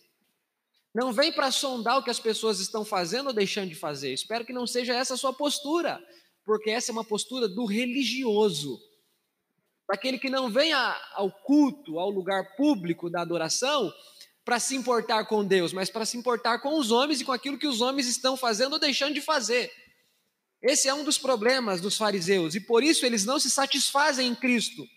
Não 0.94 1.14
vem 1.14 1.32
para 1.32 1.50
sondar 1.50 1.98
o 1.98 2.04
que 2.04 2.12
as 2.12 2.20
pessoas 2.20 2.60
estão 2.60 2.84
fazendo 2.84 3.28
ou 3.28 3.34
deixando 3.34 3.70
de 3.70 3.76
fazer. 3.76 4.12
Espero 4.12 4.44
que 4.44 4.52
não 4.52 4.68
seja 4.68 4.94
essa 4.94 5.14
a 5.14 5.18
sua 5.18 5.32
postura, 5.32 5.98
porque 6.44 6.72
essa 6.72 6.92
é 6.92 6.94
uma 6.94 7.06
postura 7.06 7.48
do 7.48 7.64
religioso, 7.64 8.82
daquele 9.92 10.18
que 10.18 10.30
não 10.30 10.50
vem 10.50 10.72
ao 10.72 11.30
culto, 11.44 12.00
ao 12.00 12.10
lugar 12.10 12.56
público 12.56 13.10
da 13.10 13.22
adoração, 13.22 13.94
para 14.46 14.58
se 14.58 14.74
importar 14.74 15.26
com 15.26 15.44
Deus, 15.44 15.74
mas 15.74 15.90
para 15.90 16.06
se 16.06 16.18
importar 16.18 16.60
com 16.60 16.80
os 16.80 16.92
homens 16.92 17.20
e 17.20 17.26
com 17.26 17.34
aquilo 17.34 17.58
que 17.58 17.68
os 17.68 17.82
homens 17.82 18.08
estão 18.08 18.38
fazendo 18.38 18.74
ou 18.74 18.80
deixando 18.80 19.14
de 19.14 19.20
fazer. 19.20 19.70
Esse 20.64 20.88
é 20.88 20.94
um 20.94 21.04
dos 21.04 21.18
problemas 21.18 21.82
dos 21.82 21.98
fariseus, 21.98 22.56
e 22.56 22.62
por 22.62 22.82
isso 22.82 23.06
eles 23.06 23.26
não 23.26 23.38
se 23.38 23.52
satisfazem 23.52 24.30
em 24.30 24.36
Cristo. 24.36 24.88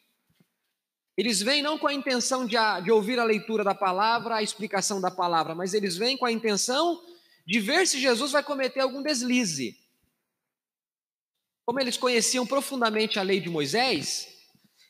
Eles 1.17 1.43
vêm 1.43 1.61
não 1.61 1.77
com 1.77 1.89
a 1.89 1.95
intenção 1.95 2.47
de, 2.47 2.55
de 2.85 2.93
ouvir 2.93 3.19
a 3.19 3.25
leitura 3.25 3.65
da 3.65 3.75
palavra, 3.75 4.37
a 4.37 4.43
explicação 4.45 5.01
da 5.01 5.11
palavra, 5.11 5.57
mas 5.57 5.75
eles 5.75 5.97
vêm 5.97 6.17
com 6.17 6.25
a 6.25 6.33
intenção 6.33 7.03
de 7.45 7.59
ver 7.59 7.89
se 7.89 7.99
Jesus 7.99 8.31
vai 8.31 8.45
cometer 8.45 8.79
algum 8.79 9.03
deslize. 9.03 9.77
Como 11.67 11.81
eles 11.81 11.97
conheciam 11.97 12.47
profundamente 12.47 13.19
a 13.19 13.23
lei 13.23 13.41
de 13.41 13.51
Moisés, 13.51 14.34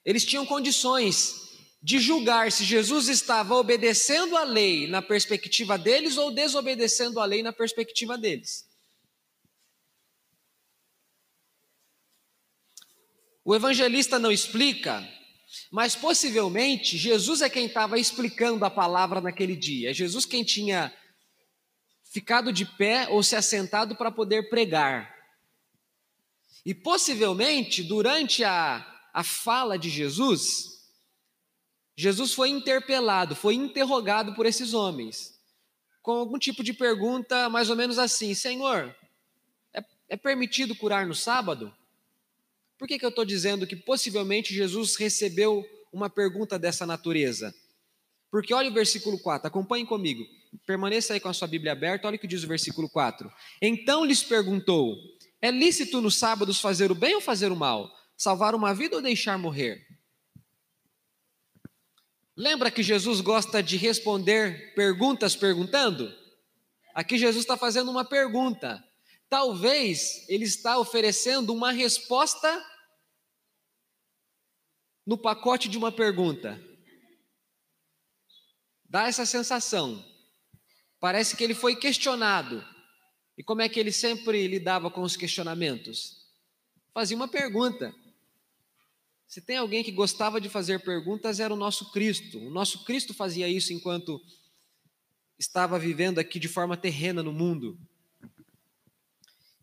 eles 0.05 0.25
tinham 0.25 0.45
condições 0.45 1.45
de 1.83 1.99
julgar 1.99 2.51
se 2.51 2.65
Jesus 2.65 3.09
estava 3.09 3.55
obedecendo 3.55 4.37
a 4.37 4.43
lei 4.43 4.87
na 4.87 5.03
perspectiva 5.03 5.77
deles 5.77 6.17
ou 6.17 6.31
desobedecendo 6.31 7.21
a 7.21 7.25
lei 7.25 7.43
na 7.43 7.53
perspectiva 7.53 8.17
deles. 8.17 8.67
O 13.45 13.55
evangelista 13.55 14.19
não 14.19 14.33
explica, 14.33 15.07
mas 15.71 15.95
possivelmente 15.95 16.97
Jesus 16.97 17.43
é 17.43 17.51
quem 17.51 17.67
estava 17.67 17.99
explicando 17.99 18.65
a 18.65 18.71
palavra 18.71 19.21
naquele 19.21 19.55
dia. 19.55 19.91
É 19.91 19.95
Jesus 19.95 20.25
quem 20.25 20.43
tinha 20.43 20.91
ficado 22.03 22.51
de 22.51 22.65
pé 22.65 23.09
ou 23.11 23.23
se 23.23 23.37
assentado 23.37 23.95
para 23.95 24.11
poder 24.11 24.49
pregar. 24.49 25.15
E 26.65 26.73
possivelmente, 26.73 27.83
durante 27.83 28.43
a, 28.43 28.94
a 29.15 29.23
fala 29.23 29.79
de 29.79 29.89
Jesus, 29.89 30.75
Jesus 31.97 32.35
foi 32.35 32.49
interpelado, 32.49 33.37
foi 33.37 33.55
interrogado 33.55 34.35
por 34.35 34.45
esses 34.45 34.75
homens, 34.75 35.39
com 36.03 36.11
algum 36.11 36.37
tipo 36.37 36.65
de 36.65 36.73
pergunta 36.73 37.49
mais 37.49 37.71
ou 37.71 37.77
menos 37.77 37.97
assim: 37.97 38.35
Senhor, 38.35 38.95
é, 39.73 39.85
é 40.09 40.17
permitido 40.17 40.75
curar 40.75 41.07
no 41.07 41.15
sábado? 41.15 41.73
Por 42.77 42.89
que, 42.89 42.99
que 42.99 43.05
eu 43.05 43.11
estou 43.11 43.25
dizendo 43.25 43.69
que 43.69 43.77
possivelmente 43.77 44.53
Jesus 44.53 44.97
recebeu 44.97 45.65
uma 45.93 46.11
pergunta 46.11 46.59
dessa 46.59 46.85
natureza? 46.85 47.55
Porque 48.33 48.53
olha 48.53 48.69
o 48.69 48.75
versículo 48.75 49.17
4, 49.17 49.47
acompanhe 49.47 49.87
comigo, 49.87 50.27
permaneça 50.67 51.15
aí 51.15 51.21
com 51.21 51.29
a 51.29 51.33
sua 51.33 51.47
Bíblia 51.47 51.71
aberta, 51.71 52.09
olha 52.09 52.17
o 52.17 52.19
que 52.19 52.27
diz 52.27 52.43
o 52.43 52.49
versículo 52.49 52.89
4. 52.89 53.33
Então 53.63 54.05
lhes 54.05 54.25
perguntou: 54.25 54.97
É 55.41 55.53
lícito 55.53 56.01
nos 56.01 56.17
sábados 56.17 56.61
fazer 56.61 56.91
o 56.91 56.97
bem 56.97 57.15
ou 57.15 57.21
fazer 57.21 57.53
o 57.53 57.57
mal? 57.57 57.89
Salvar 58.17 58.55
uma 58.55 58.75
vida 58.75 58.97
ou 58.97 59.03
deixar 59.03 59.39
morrer? 59.39 59.87
Lembra 62.37 62.71
que 62.71 62.83
Jesus 62.83 63.21
gosta 63.21 63.63
de 63.63 63.77
responder 63.77 64.75
perguntas 64.75 65.37
perguntando? 65.37 66.13
Aqui 66.95 67.17
Jesus 67.17 67.45
está 67.45 67.57
fazendo 67.57 67.91
uma 67.91 68.05
pergunta. 68.05 68.83
Talvez 69.29 70.29
ele 70.29 70.45
está 70.45 70.79
oferecendo 70.79 71.53
uma 71.53 71.73
resposta 71.73 72.65
no 75.07 75.19
pacote 75.19 75.69
de 75.69 75.79
uma 75.79 75.93
pergunta. 75.93 76.61
Dá 78.85 79.07
essa 79.07 79.27
sensação. 79.27 80.05
Parece 81.01 81.37
que 81.37 81.45
ele 81.45 81.55
foi 81.55 81.77
questionado. 81.77 82.65
E 83.37 83.43
como 83.43 83.63
é 83.63 83.69
que 83.69 83.79
ele 83.79 83.93
sempre 83.93 84.47
lidava 84.47 84.91
com 84.91 85.03
os 85.03 85.17
questionamentos? 85.17 86.25
Fazia 86.93 87.17
uma 87.17 87.29
pergunta. 87.29 87.95
Se 89.27 89.41
tem 89.41 89.57
alguém 89.57 89.83
que 89.83 89.91
gostava 89.91 90.41
de 90.41 90.49
fazer 90.49 90.81
perguntas, 90.81 91.41
era 91.41 91.53
o 91.53 91.57
nosso 91.57 91.91
Cristo. 91.91 92.39
O 92.39 92.51
nosso 92.51 92.85
Cristo 92.85 93.13
fazia 93.13 93.49
isso 93.49 93.73
enquanto 93.73 94.21
estava 95.39 95.79
vivendo 95.79 96.19
aqui 96.19 96.39
de 96.39 96.49
forma 96.49 96.77
terrena 96.77 97.23
no 97.23 97.33
mundo. 97.33 97.79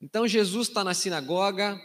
Então 0.01 0.27
Jesus 0.27 0.67
está 0.67 0.83
na 0.83 0.93
sinagoga, 0.93 1.79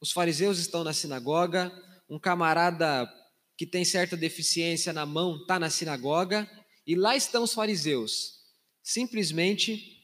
os 0.00 0.12
fariseus 0.12 0.58
estão 0.58 0.82
na 0.82 0.92
sinagoga, 0.92 1.72
um 2.08 2.18
camarada 2.18 3.08
que 3.56 3.66
tem 3.66 3.84
certa 3.84 4.16
deficiência 4.16 4.92
na 4.92 5.06
mão 5.06 5.36
está 5.36 5.58
na 5.58 5.70
sinagoga, 5.70 6.50
e 6.86 6.96
lá 6.96 7.14
estão 7.14 7.44
os 7.44 7.54
fariseus, 7.54 8.40
simplesmente 8.82 10.00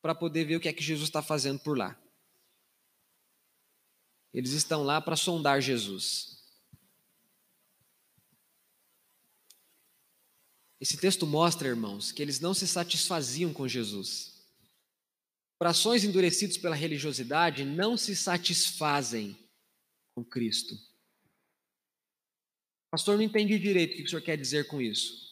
para 0.00 0.14
poder 0.14 0.44
ver 0.44 0.56
o 0.56 0.60
que 0.60 0.68
é 0.68 0.72
que 0.72 0.82
Jesus 0.82 1.08
está 1.08 1.22
fazendo 1.22 1.58
por 1.58 1.76
lá. 1.76 1.98
Eles 4.32 4.52
estão 4.52 4.82
lá 4.84 5.00
para 5.00 5.16
sondar 5.16 5.60
Jesus. 5.60 6.39
Esse 10.80 10.96
texto 10.96 11.26
mostra, 11.26 11.68
irmãos, 11.68 12.10
que 12.10 12.22
eles 12.22 12.40
não 12.40 12.54
se 12.54 12.66
satisfaziam 12.66 13.52
com 13.52 13.68
Jesus. 13.68 14.46
Corações 15.58 16.04
endurecidos 16.04 16.56
pela 16.56 16.74
religiosidade 16.74 17.66
não 17.66 17.98
se 17.98 18.16
satisfazem 18.16 19.36
com 20.14 20.24
Cristo. 20.24 20.74
Pastor, 22.90 23.18
não 23.18 23.22
entendi 23.22 23.58
direito 23.58 23.92
o 23.92 23.96
que 23.96 24.02
o 24.04 24.08
senhor 24.08 24.22
quer 24.22 24.38
dizer 24.38 24.66
com 24.68 24.80
isso. 24.80 25.28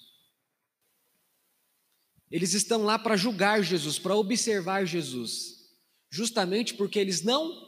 Eles 2.31 2.53
estão 2.53 2.83
lá 2.83 2.99
para 2.99 3.17
julgar 3.17 3.63
Jesus, 3.63 3.99
para 3.99 4.15
observar 4.15 4.85
Jesus, 4.85 5.71
justamente 6.11 6.75
porque 6.75 6.99
eles 6.99 7.23
não 7.23 7.67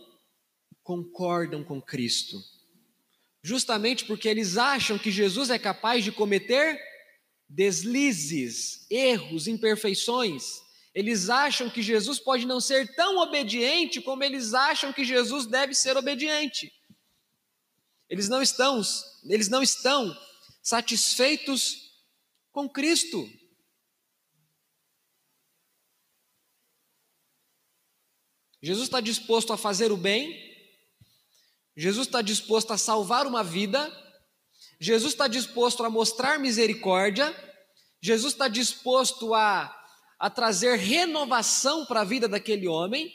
concordam 0.82 1.64
com 1.64 1.80
Cristo. 1.80 2.38
Justamente 3.42 4.04
porque 4.04 4.28
eles 4.28 4.58
acham 4.58 4.98
que 4.98 5.10
Jesus 5.10 5.48
é 5.48 5.58
capaz 5.58 6.04
de 6.04 6.12
cometer 6.12 6.78
deslizes, 7.50 8.86
erros, 8.88 9.48
imperfeições. 9.48 10.62
Eles 10.94 11.28
acham 11.28 11.68
que 11.68 11.82
Jesus 11.82 12.20
pode 12.20 12.46
não 12.46 12.60
ser 12.60 12.94
tão 12.94 13.18
obediente 13.18 14.00
como 14.00 14.22
eles 14.22 14.54
acham 14.54 14.92
que 14.92 15.04
Jesus 15.04 15.46
deve 15.46 15.74
ser 15.74 15.96
obediente. 15.96 16.72
Eles 18.08 18.28
não 18.28 18.40
estão, 18.40 18.80
eles 19.28 19.48
não 19.48 19.62
estão 19.62 20.16
satisfeitos 20.62 21.90
com 22.52 22.68
Cristo. 22.68 23.28
Jesus 28.62 28.84
está 28.84 29.00
disposto 29.00 29.52
a 29.52 29.56
fazer 29.56 29.90
o 29.90 29.96
bem, 29.96 30.50
Jesus 31.74 32.06
está 32.06 32.20
disposto 32.20 32.72
a 32.72 32.78
salvar 32.78 33.26
uma 33.26 33.42
vida, 33.42 33.88
Jesus 34.80 35.12
está 35.12 35.28
disposto 35.28 35.84
a 35.84 35.90
mostrar 35.90 36.38
misericórdia, 36.38 37.36
Jesus 38.00 38.32
está 38.32 38.48
disposto 38.48 39.34
a, 39.34 39.70
a 40.18 40.30
trazer 40.30 40.78
renovação 40.78 41.84
para 41.84 42.00
a 42.00 42.04
vida 42.04 42.26
daquele 42.26 42.66
homem, 42.66 43.14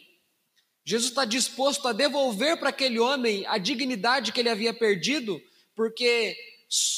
Jesus 0.85 1.09
está 1.09 1.25
disposto 1.25 1.87
a 1.87 1.93
devolver 1.93 2.59
para 2.59 2.69
aquele 2.69 2.99
homem 2.99 3.43
a 3.47 3.57
dignidade 3.57 4.31
que 4.31 4.39
ele 4.39 4.49
havia 4.49 4.71
perdido, 4.71 5.41
porque 5.75 6.37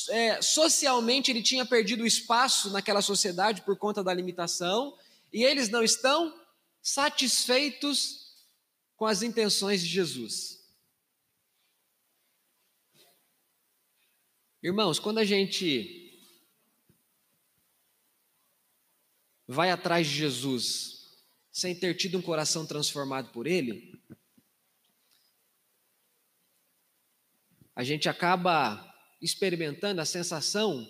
é, 0.09 0.41
socialmente 0.41 1.31
ele 1.31 1.41
tinha 1.41 1.65
perdido 1.65 2.05
espaço 2.05 2.69
naquela 2.69 3.01
sociedade 3.01 3.61
por 3.61 3.77
conta 3.77 4.03
da 4.03 4.13
limitação, 4.13 4.93
e 5.31 5.45
eles 5.45 5.69
não 5.69 5.81
estão 5.81 6.33
satisfeitos 6.81 8.27
com 8.97 9.05
as 9.05 9.21
intenções 9.21 9.79
de 9.81 9.87
Jesus. 9.87 10.56
Irmãos, 14.67 14.99
quando 14.99 15.19
a 15.19 15.23
gente 15.23 16.13
vai 19.47 19.71
atrás 19.71 20.05
de 20.05 20.13
Jesus 20.13 21.23
sem 21.53 21.73
ter 21.73 21.95
tido 21.95 22.17
um 22.17 22.21
coração 22.21 22.65
transformado 22.65 23.31
por 23.31 23.47
Ele, 23.47 23.97
a 27.73 27.81
gente 27.81 28.09
acaba 28.09 28.93
experimentando 29.21 30.01
a 30.01 30.05
sensação 30.05 30.85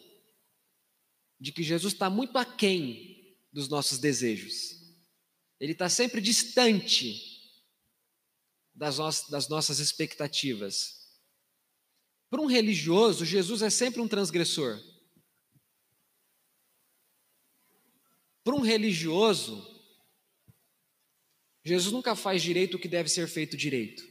de 1.40 1.52
que 1.52 1.62
Jesus 1.62 1.94
está 1.94 2.10
muito 2.10 2.36
aquém 2.36 3.38
dos 3.54 3.70
nossos 3.70 4.00
desejos. 4.00 4.92
Ele 5.60 5.74
está 5.74 5.88
sempre 5.88 6.20
distante 6.20 7.62
das, 8.74 8.98
das 9.30 9.48
nossas 9.48 9.78
expectativas. 9.78 11.07
Para 12.30 12.42
um 12.42 12.46
religioso, 12.46 13.24
Jesus 13.24 13.62
é 13.62 13.70
sempre 13.70 14.02
um 14.02 14.08
transgressor. 14.08 14.82
Para 18.44 18.56
um 18.56 18.62
religioso, 18.62 19.66
Jesus 21.64 21.92
nunca 21.94 22.16
faz 22.16 22.42
direito 22.42 22.76
o 22.76 22.80
que 22.80 22.88
deve 22.88 23.10
ser 23.10 23.28
feito 23.28 23.58
direito. 23.58 24.04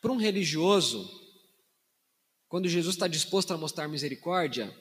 Para 0.00 0.12
um 0.12 0.16
religioso, 0.16 1.08
quando 2.48 2.68
Jesus 2.68 2.94
está 2.94 3.08
disposto 3.08 3.52
a 3.52 3.56
mostrar 3.56 3.88
misericórdia, 3.88 4.76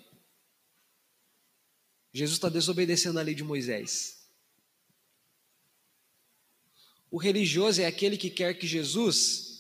Jesus 2.11 2.37
está 2.37 2.49
desobedecendo 2.49 3.19
a 3.19 3.23
lei 3.23 3.33
de 3.33 3.43
Moisés. 3.43 4.29
O 7.09 7.17
religioso 7.17 7.81
é 7.81 7.85
aquele 7.85 8.17
que 8.17 8.29
quer 8.29 8.53
que 8.55 8.67
Jesus 8.67 9.52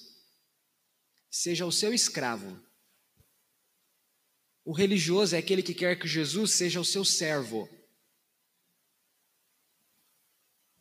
seja 1.33 1.65
o 1.65 1.71
seu 1.71 1.91
escravo. 1.91 2.63
O 4.63 4.71
religioso 4.71 5.35
é 5.35 5.39
aquele 5.39 5.63
que 5.63 5.73
quer 5.73 5.97
que 5.97 6.07
Jesus 6.07 6.51
seja 6.51 6.79
o 6.79 6.85
seu 6.85 7.03
servo. 7.03 7.67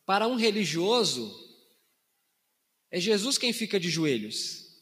Para 0.05 0.27
um 0.27 0.35
religioso, 0.35 1.33
é 2.91 2.99
Jesus 2.99 3.39
quem 3.39 3.51
fica 3.51 3.79
de 3.79 3.89
joelhos. 3.89 4.79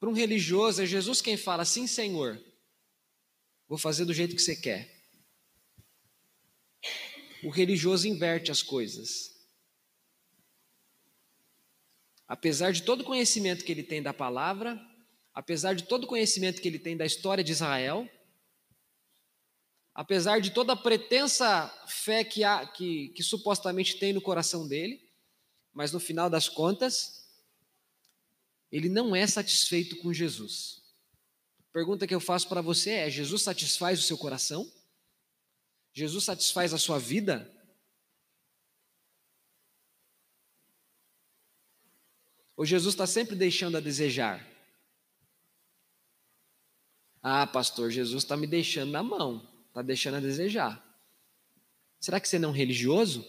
Para 0.00 0.08
um 0.08 0.14
religioso, 0.14 0.80
é 0.80 0.86
Jesus 0.86 1.20
quem 1.20 1.36
fala: 1.36 1.66
Sim, 1.66 1.86
Senhor, 1.86 2.42
vou 3.68 3.76
fazer 3.76 4.06
do 4.06 4.14
jeito 4.14 4.34
que 4.34 4.40
você 4.40 4.56
quer. 4.56 4.90
O 7.44 7.50
religioso 7.50 8.08
inverte 8.08 8.50
as 8.50 8.62
coisas. 8.62 9.31
Apesar 12.32 12.72
de 12.72 12.82
todo 12.82 13.02
o 13.02 13.04
conhecimento 13.04 13.62
que 13.62 13.70
ele 13.70 13.82
tem 13.82 14.02
da 14.02 14.14
palavra, 14.14 14.80
apesar 15.34 15.74
de 15.74 15.82
todo 15.82 16.04
o 16.04 16.06
conhecimento 16.06 16.62
que 16.62 16.66
ele 16.66 16.78
tem 16.78 16.96
da 16.96 17.04
história 17.04 17.44
de 17.44 17.52
Israel, 17.52 18.08
apesar 19.94 20.40
de 20.40 20.50
toda 20.50 20.72
a 20.72 20.76
pretensa 20.76 21.68
fé 21.86 22.24
que, 22.24 22.42
há, 22.42 22.66
que, 22.66 23.10
que 23.10 23.22
supostamente 23.22 23.98
tem 23.98 24.14
no 24.14 24.22
coração 24.22 24.66
dele, 24.66 25.06
mas 25.74 25.92
no 25.92 26.00
final 26.00 26.30
das 26.30 26.48
contas, 26.48 27.28
ele 28.70 28.88
não 28.88 29.14
é 29.14 29.26
satisfeito 29.26 29.98
com 29.98 30.10
Jesus. 30.10 30.80
Pergunta 31.70 32.06
que 32.06 32.14
eu 32.14 32.20
faço 32.20 32.48
para 32.48 32.62
você 32.62 32.92
é: 32.92 33.10
Jesus 33.10 33.42
satisfaz 33.42 33.98
o 33.98 34.04
seu 34.04 34.16
coração? 34.16 34.66
Jesus 35.92 36.24
satisfaz 36.24 36.72
a 36.72 36.78
sua 36.78 36.98
vida? 36.98 37.46
Ou 42.56 42.64
Jesus 42.64 42.94
está 42.94 43.06
sempre 43.06 43.34
deixando 43.34 43.76
a 43.76 43.80
desejar? 43.80 44.46
Ah, 47.22 47.46
pastor, 47.46 47.90
Jesus 47.90 48.24
está 48.24 48.36
me 48.36 48.46
deixando 48.46 48.90
na 48.90 49.02
mão, 49.02 49.48
está 49.68 49.80
deixando 49.80 50.16
a 50.16 50.20
desejar. 50.20 50.84
Será 52.00 52.18
que 52.18 52.28
você 52.28 52.38
não 52.38 52.48
é 52.48 52.52
um 52.52 52.54
religioso? 52.54 53.24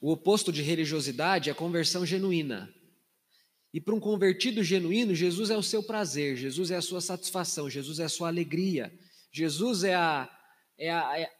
O 0.00 0.10
oposto 0.10 0.52
de 0.52 0.60
religiosidade 0.60 1.48
é 1.48 1.52
a 1.52 1.56
conversão 1.56 2.04
genuína. 2.04 2.74
E 3.72 3.80
para 3.80 3.94
um 3.94 4.00
convertido 4.00 4.62
genuíno, 4.62 5.14
Jesus 5.14 5.50
é 5.50 5.56
o 5.56 5.62
seu 5.62 5.82
prazer, 5.82 6.36
Jesus 6.36 6.70
é 6.70 6.76
a 6.76 6.82
sua 6.82 7.00
satisfação, 7.00 7.70
Jesus 7.70 7.98
é 7.98 8.04
a 8.04 8.08
sua 8.08 8.28
alegria, 8.28 8.92
Jesus 9.32 9.82
é 9.82 9.94
a, 9.94 10.30
é 10.76 10.92
a, 10.92 11.30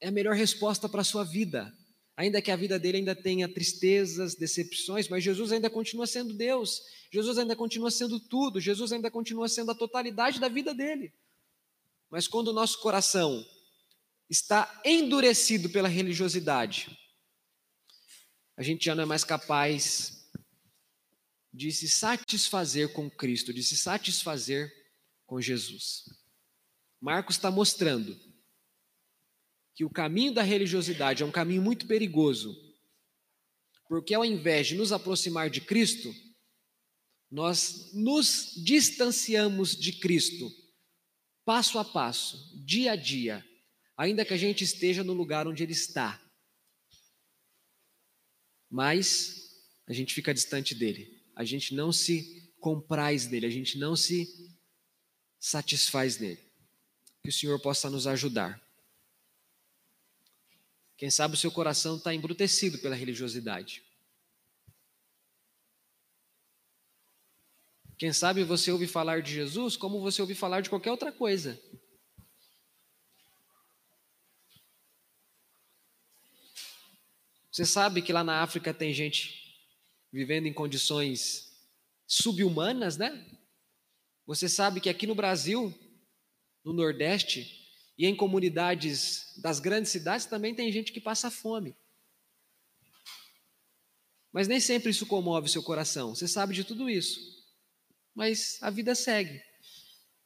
é 0.00 0.08
a 0.08 0.10
melhor 0.10 0.34
resposta 0.34 0.88
para 0.88 1.02
a 1.02 1.04
sua 1.04 1.24
vida. 1.24 1.72
Ainda 2.16 2.42
que 2.42 2.50
a 2.50 2.56
vida 2.56 2.78
dele 2.78 2.98
ainda 2.98 3.14
tenha 3.14 3.48
tristezas, 3.48 4.34
decepções, 4.34 5.08
mas 5.08 5.24
Jesus 5.24 5.52
ainda 5.52 5.70
continua 5.70 6.06
sendo 6.06 6.34
Deus. 6.34 6.82
Jesus 7.12 7.38
ainda 7.38 7.56
continua 7.56 7.90
sendo 7.90 8.20
tudo. 8.20 8.60
Jesus 8.60 8.92
ainda 8.92 9.10
continua 9.10 9.48
sendo 9.48 9.70
a 9.70 9.74
totalidade 9.74 10.38
da 10.38 10.48
vida 10.48 10.74
dele. 10.74 11.12
Mas 12.10 12.26
quando 12.26 12.48
o 12.48 12.52
nosso 12.52 12.80
coração 12.80 13.44
está 14.28 14.80
endurecido 14.84 15.70
pela 15.70 15.88
religiosidade, 15.88 16.96
a 18.56 18.62
gente 18.62 18.84
já 18.84 18.94
não 18.94 19.04
é 19.04 19.06
mais 19.06 19.24
capaz 19.24 20.30
de 21.52 21.72
se 21.72 21.88
satisfazer 21.88 22.92
com 22.92 23.10
Cristo, 23.10 23.52
de 23.52 23.62
se 23.62 23.76
satisfazer 23.76 24.70
com 25.26 25.40
Jesus. 25.40 26.04
Marcos 27.00 27.36
está 27.36 27.50
mostrando 27.50 28.29
que 29.80 29.84
o 29.86 29.88
caminho 29.88 30.34
da 30.34 30.42
religiosidade 30.42 31.22
é 31.22 31.26
um 31.26 31.30
caminho 31.30 31.62
muito 31.62 31.86
perigoso, 31.86 32.54
porque 33.88 34.12
ao 34.12 34.22
invés 34.22 34.66
de 34.66 34.74
nos 34.74 34.92
aproximar 34.92 35.48
de 35.48 35.62
Cristo, 35.62 36.14
nós 37.30 37.90
nos 37.94 38.52
distanciamos 38.62 39.74
de 39.74 39.94
Cristo, 39.94 40.52
passo 41.46 41.78
a 41.78 41.84
passo, 41.84 42.62
dia 42.62 42.92
a 42.92 42.94
dia, 42.94 43.42
ainda 43.96 44.22
que 44.22 44.34
a 44.34 44.36
gente 44.36 44.64
esteja 44.64 45.02
no 45.02 45.14
lugar 45.14 45.48
onde 45.48 45.62
Ele 45.62 45.72
está. 45.72 46.22
Mas 48.68 49.64
a 49.86 49.94
gente 49.94 50.12
fica 50.12 50.34
distante 50.34 50.74
dele, 50.74 51.24
a 51.34 51.42
gente 51.42 51.74
não 51.74 51.90
se 51.90 52.52
compraz 52.60 53.26
dele, 53.26 53.46
a 53.46 53.50
gente 53.50 53.78
não 53.78 53.96
se 53.96 54.28
satisfaz 55.38 56.18
nele. 56.18 56.52
Que 57.22 57.30
o 57.30 57.32
Senhor 57.32 57.58
possa 57.62 57.88
nos 57.88 58.06
ajudar. 58.06 58.60
Quem 61.00 61.08
sabe 61.08 61.32
o 61.32 61.36
seu 61.38 61.50
coração 61.50 61.96
está 61.96 62.14
embrutecido 62.14 62.76
pela 62.76 62.94
religiosidade. 62.94 63.82
Quem 67.96 68.12
sabe 68.12 68.44
você 68.44 68.70
ouve 68.70 68.86
falar 68.86 69.22
de 69.22 69.32
Jesus 69.32 69.78
como 69.78 70.02
você 70.02 70.20
ouve 70.20 70.34
falar 70.34 70.60
de 70.60 70.68
qualquer 70.68 70.90
outra 70.90 71.10
coisa. 71.10 71.58
Você 77.50 77.64
sabe 77.64 78.02
que 78.02 78.12
lá 78.12 78.22
na 78.22 78.42
África 78.42 78.74
tem 78.74 78.92
gente 78.92 79.58
vivendo 80.12 80.48
em 80.48 80.52
condições 80.52 81.50
subhumanas, 82.06 82.98
né? 82.98 83.26
Você 84.26 84.50
sabe 84.50 84.82
que 84.82 84.90
aqui 84.90 85.06
no 85.06 85.14
Brasil, 85.14 85.74
no 86.62 86.74
Nordeste, 86.74 87.59
e 88.00 88.06
em 88.06 88.16
comunidades 88.16 89.34
das 89.36 89.60
grandes 89.60 89.92
cidades 89.92 90.24
também 90.24 90.54
tem 90.54 90.72
gente 90.72 90.90
que 90.90 91.02
passa 91.02 91.30
fome. 91.30 91.76
Mas 94.32 94.48
nem 94.48 94.58
sempre 94.58 94.88
isso 94.88 95.04
comove 95.04 95.50
seu 95.50 95.62
coração. 95.62 96.14
Você 96.14 96.26
sabe 96.26 96.54
de 96.54 96.64
tudo 96.64 96.88
isso. 96.88 97.20
Mas 98.14 98.56
a 98.62 98.70
vida 98.70 98.94
segue. 98.94 99.42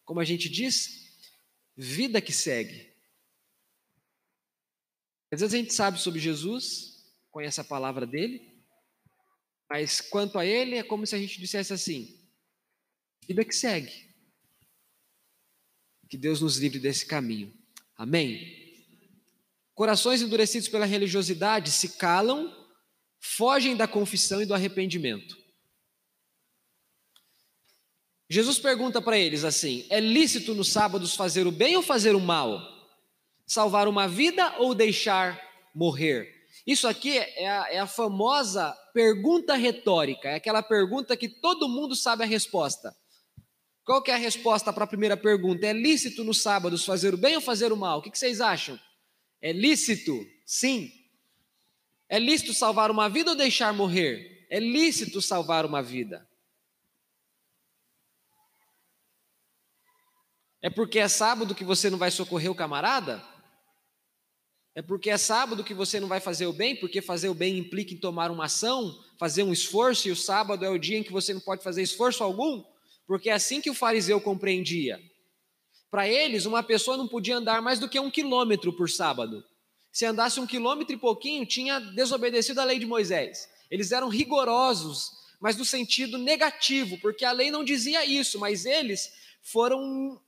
Como 0.04 0.20
a 0.20 0.24
gente 0.24 0.48
diz, 0.48 1.18
vida 1.76 2.20
que 2.20 2.32
segue. 2.32 2.94
Às 5.32 5.40
vezes 5.40 5.54
a 5.54 5.56
gente 5.56 5.74
sabe 5.74 5.98
sobre 5.98 6.20
Jesus, 6.20 7.12
conhece 7.28 7.60
a 7.60 7.64
palavra 7.64 8.06
dele, 8.06 8.56
mas 9.68 10.00
quanto 10.00 10.38
a 10.38 10.46
ele 10.46 10.76
é 10.76 10.84
como 10.84 11.04
se 11.04 11.16
a 11.16 11.18
gente 11.18 11.40
dissesse 11.40 11.72
assim: 11.72 12.24
vida 13.26 13.44
que 13.44 13.52
segue. 13.52 14.14
Que 16.08 16.16
Deus 16.16 16.40
nos 16.40 16.58
livre 16.58 16.78
desse 16.78 17.04
caminho. 17.04 17.63
Amém? 17.96 18.64
Corações 19.74 20.22
endurecidos 20.22 20.68
pela 20.68 20.87
religiosidade 20.87 21.70
se 21.70 21.96
calam, 21.96 22.52
fogem 23.20 23.76
da 23.76 23.88
confissão 23.88 24.42
e 24.42 24.46
do 24.46 24.54
arrependimento. 24.54 25.37
Jesus 28.28 28.59
pergunta 28.59 29.02
para 29.02 29.18
eles 29.18 29.44
assim: 29.44 29.87
é 29.90 30.00
lícito 30.00 30.54
nos 30.54 30.70
sábados 30.70 31.14
fazer 31.14 31.46
o 31.46 31.52
bem 31.52 31.76
ou 31.76 31.83
fazer 31.83 32.14
o 32.14 32.20
mal? 32.20 32.61
Salvar 33.46 33.88
uma 33.88 34.09
vida 34.09 34.57
ou 34.59 34.74
deixar 34.74 35.40
morrer? 35.74 36.33
Isso 36.66 36.88
aqui 36.88 37.18
é 37.18 37.48
a, 37.48 37.72
é 37.72 37.78
a 37.78 37.87
famosa 37.87 38.72
pergunta 38.94 39.54
retórica, 39.54 40.28
é 40.28 40.37
aquela 40.37 40.62
pergunta 40.62 41.16
que 41.16 41.28
todo 41.28 41.68
mundo 41.68 41.94
sabe 41.94 42.22
a 42.22 42.26
resposta. 42.26 42.96
Qual 43.85 44.03
que 44.03 44.11
é 44.11 44.14
a 44.14 44.18
resposta 44.18 44.73
para 44.73 44.85
a 44.85 44.87
primeira 44.87 45.16
pergunta? 45.16 45.66
É 45.66 45.73
lícito 45.73 46.25
nos 46.25 46.40
sábados 46.40 46.85
fazer 46.85 47.12
o 47.12 47.18
bem 47.18 47.37
ou 47.37 47.40
fazer 47.40 47.70
o 47.70 47.77
mal? 47.77 47.99
O 47.99 48.03
que, 48.03 48.11
que 48.11 48.18
vocês 48.18 48.40
acham? 48.40 48.81
É 49.42 49.53
lícito? 49.53 50.27
Sim. 50.47 50.90
É 52.09 52.18
lícito 52.18 52.55
salvar 52.55 52.90
uma 52.90 53.09
vida 53.11 53.31
ou 53.31 53.37
deixar 53.37 53.75
morrer? 53.75 54.47
É 54.49 54.59
lícito 54.59 55.20
salvar 55.20 55.66
uma 55.66 55.83
vida. 55.83 56.27
É 60.62 60.70
porque 60.70 60.99
é 60.99 61.09
sábado 61.09 61.55
que 61.55 61.62
você 61.62 61.90
não 61.90 61.99
vai 61.99 62.11
socorrer 62.11 62.51
o 62.51 62.55
camarada? 62.55 63.23
É 64.75 64.81
porque 64.81 65.11
é 65.11 65.18
sábado 65.18 65.62
que 65.62 65.75
você 65.75 66.01
não 66.01 66.09
vai 66.09 66.20
fazer 66.20 66.47
o 66.47 66.55
bem? 66.55 66.75
Porque 66.75 67.03
fazer 67.03 67.29
o 67.29 67.35
bem 67.35 67.59
implica 67.59 67.92
em 67.92 67.99
tomar 67.99 68.31
uma 68.31 68.47
ação, 68.47 68.99
fazer 69.18 69.42
um 69.42 69.53
esforço, 69.53 70.09
e 70.09 70.11
o 70.11 70.16
sábado 70.16 70.64
é 70.64 70.70
o 70.70 70.79
dia 70.79 70.97
em 70.97 71.03
que 71.03 71.12
você 71.12 71.35
não 71.35 71.40
pode 71.40 71.62
fazer 71.62 71.83
esforço 71.83 72.25
algum? 72.25 72.64
Porque 73.06 73.30
é 73.30 73.34
assim 73.34 73.60
que 73.60 73.70
o 73.70 73.74
fariseu 73.74 74.20
compreendia. 74.20 75.00
Para 75.90 76.08
eles, 76.08 76.44
uma 76.44 76.62
pessoa 76.62 76.96
não 76.96 77.06
podia 77.06 77.36
andar 77.36 77.62
mais 77.62 77.78
do 77.78 77.88
que 77.88 78.00
um 78.00 78.10
quilômetro 78.10 78.72
por 78.72 78.90
sábado. 78.90 79.44
Se 79.92 80.04
andasse 80.04 80.40
um 80.40 80.46
quilômetro 80.46 80.94
e 80.94 80.98
pouquinho, 80.98 81.46
tinha 81.46 81.78
desobedecido 81.78 82.60
a 82.60 82.64
lei 82.64 82.78
de 82.78 82.86
Moisés. 82.86 83.48
Eles 83.70 83.92
eram 83.92 84.08
rigorosos, 84.08 85.12
mas 85.40 85.56
no 85.56 85.64
sentido 85.64 86.18
negativo, 86.18 86.98
porque 86.98 87.24
a 87.24 87.30
lei 87.30 87.50
não 87.50 87.62
dizia 87.62 88.04
isso, 88.04 88.38
mas 88.38 88.66
eles 88.66 89.12
foram 89.40 90.20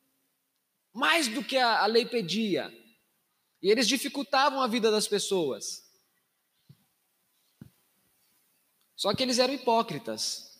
mais 0.92 1.26
do 1.28 1.42
que 1.42 1.56
a, 1.56 1.84
lei 1.86 2.06
pedia. 2.06 2.72
E 3.60 3.70
eles 3.70 3.88
dificultavam 3.88 4.60
a 4.60 4.66
vida 4.66 4.90
das 4.90 5.08
pessoas. 5.08 5.84
Só 8.94 9.12
que 9.14 9.22
eles 9.22 9.38
eram 9.38 9.52
hipócritas. 9.52 10.55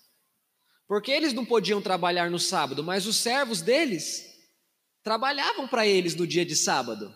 Porque 0.87 1.11
eles 1.11 1.33
não 1.33 1.45
podiam 1.45 1.83
trabalhar 1.83 2.31
no 2.31 2.39
sábado, 2.39 2.83
mas 2.85 3.07
os 3.07 3.17
servos 3.17 3.61
deles 3.61 4.37
trabalhavam 5.03 5.67
para 5.67 5.87
eles 5.87 6.15
no 6.15 6.27
dia 6.27 6.45
de 6.45 6.55
sábado. 6.55 7.15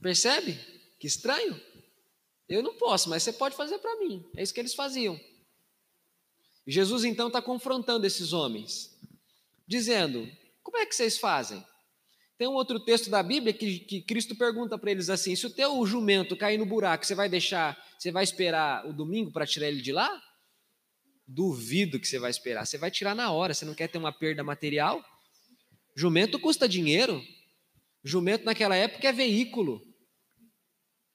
Percebe? 0.00 0.58
Que 0.98 1.06
estranho. 1.06 1.60
Eu 2.48 2.62
não 2.62 2.74
posso, 2.76 3.08
mas 3.08 3.22
você 3.22 3.32
pode 3.32 3.56
fazer 3.56 3.78
para 3.78 3.96
mim. 3.96 4.28
É 4.36 4.42
isso 4.42 4.52
que 4.52 4.60
eles 4.60 4.74
faziam. 4.74 5.18
Jesus 6.66 7.04
então 7.04 7.28
está 7.28 7.40
confrontando 7.40 8.06
esses 8.06 8.32
homens, 8.32 8.98
dizendo: 9.66 10.28
Como 10.62 10.76
é 10.76 10.86
que 10.86 10.94
vocês 10.94 11.18
fazem? 11.18 11.64
Tem 12.40 12.48
um 12.48 12.54
outro 12.54 12.80
texto 12.80 13.10
da 13.10 13.22
Bíblia 13.22 13.52
que, 13.52 13.80
que 13.80 14.00
Cristo 14.00 14.34
pergunta 14.34 14.78
para 14.78 14.90
eles 14.90 15.10
assim: 15.10 15.36
Se 15.36 15.44
o 15.44 15.50
teu 15.50 15.84
jumento 15.84 16.34
cair 16.34 16.56
no 16.56 16.64
buraco, 16.64 17.04
você 17.04 17.14
vai 17.14 17.28
deixar, 17.28 17.76
você 17.98 18.10
vai 18.10 18.24
esperar 18.24 18.86
o 18.86 18.94
domingo 18.94 19.30
para 19.30 19.46
tirar 19.46 19.68
ele 19.68 19.82
de 19.82 19.92
lá? 19.92 20.10
Duvido 21.28 22.00
que 22.00 22.08
você 22.08 22.18
vai 22.18 22.30
esperar. 22.30 22.64
Você 22.64 22.78
vai 22.78 22.90
tirar 22.90 23.14
na 23.14 23.30
hora. 23.30 23.52
Você 23.52 23.66
não 23.66 23.74
quer 23.74 23.88
ter 23.88 23.98
uma 23.98 24.10
perda 24.10 24.42
material? 24.42 25.04
Jumento 25.94 26.38
custa 26.38 26.66
dinheiro. 26.66 27.22
Jumento 28.02 28.46
naquela 28.46 28.74
época 28.74 29.06
é 29.06 29.12
veículo. 29.12 29.82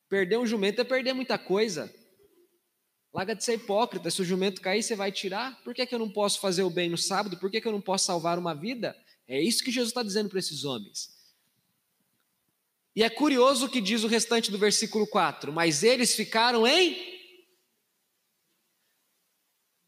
Perder 0.07 0.37
um 0.37 0.45
jumento 0.45 0.79
é 0.79 0.83
perder 0.83 1.13
muita 1.13 1.39
coisa. 1.39 1.91
Larga 3.11 3.33
de 3.33 3.43
ser 3.43 3.55
hipócrita. 3.55 4.11
Se 4.11 4.21
o 4.21 4.25
jumento 4.25 4.61
cair, 4.61 4.83
você 4.83 4.95
vai 4.95 5.11
tirar? 5.11 5.59
Por 5.63 5.73
que, 5.73 5.87
que 5.87 5.95
eu 5.95 5.99
não 5.99 6.11
posso 6.11 6.39
fazer 6.39 6.61
o 6.61 6.69
bem 6.69 6.87
no 6.87 6.99
sábado? 6.99 7.39
Por 7.39 7.49
que, 7.49 7.59
que 7.59 7.67
eu 7.67 7.71
não 7.71 7.81
posso 7.81 8.05
salvar 8.05 8.37
uma 8.37 8.53
vida? 8.53 8.95
É 9.27 9.41
isso 9.41 9.63
que 9.63 9.71
Jesus 9.71 9.89
está 9.89 10.03
dizendo 10.03 10.29
para 10.29 10.37
esses 10.37 10.63
homens. 10.63 11.14
E 12.95 13.03
é 13.03 13.09
curioso 13.09 13.65
o 13.65 13.69
que 13.69 13.81
diz 13.81 14.03
o 14.03 14.07
restante 14.07 14.49
do 14.49 14.57
versículo 14.57 15.05
4: 15.05 15.51
Mas 15.51 15.83
eles 15.83 16.15
ficaram 16.15 16.65
em 16.65 17.13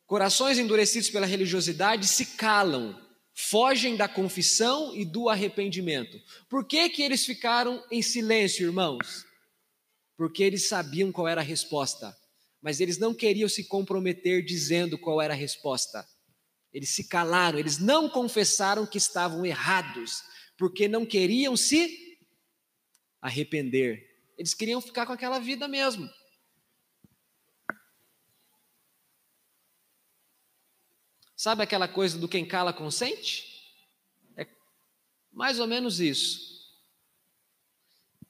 corações 0.06 0.58
endurecidos 0.58 1.10
pela 1.10 1.26
religiosidade 1.26 2.08
se 2.08 2.26
calam, 2.38 3.00
fogem 3.34 3.96
da 3.96 4.10
confissão 4.10 4.94
e 4.94 5.06
do 5.06 5.30
arrependimento. 5.30 6.20
Por 6.50 6.66
que, 6.66 6.90
que 6.90 7.02
eles 7.02 7.26
ficaram 7.26 7.82
em 7.90 8.02
silêncio, 8.02 8.66
irmãos? 8.66 9.26
Porque 10.18 10.44
eles 10.44 10.68
sabiam 10.68 11.12
qual 11.12 11.28
era 11.28 11.42
a 11.42 11.44
resposta, 11.44 12.18
mas 12.62 12.82
eles 12.82 12.98
não 12.98 13.14
queriam 13.14 13.48
se 13.48 13.66
comprometer 13.66 14.44
dizendo 14.44 14.98
qual 14.98 15.22
era 15.22 15.34
a 15.34 15.38
resposta. 15.38 16.06
Eles 16.74 16.90
se 16.90 17.08
calaram, 17.08 17.58
eles 17.58 17.78
não 17.78 18.10
confessaram 18.10 18.86
que 18.86 18.98
estavam 18.98 19.46
errados, 19.46 20.24
porque 20.58 20.88
não 20.88 21.06
queriam 21.06 21.56
se 21.56 22.07
arrepender. 23.22 24.08
Eles 24.38 24.54
queriam 24.54 24.80
ficar 24.80 25.06
com 25.06 25.14
aquela 25.14 25.40
vida 25.40 25.68
mesmo. 25.68 26.10
Sabe 31.36 31.64
aquela 31.64 31.88
coisa 31.88 32.18
do 32.18 32.28
quem 32.28 32.46
cala 32.46 32.74
consente? 32.74 33.46
É 34.36 34.48
mais 35.32 35.60
ou 35.60 35.68
menos 35.68 36.00
isso. 36.00 36.48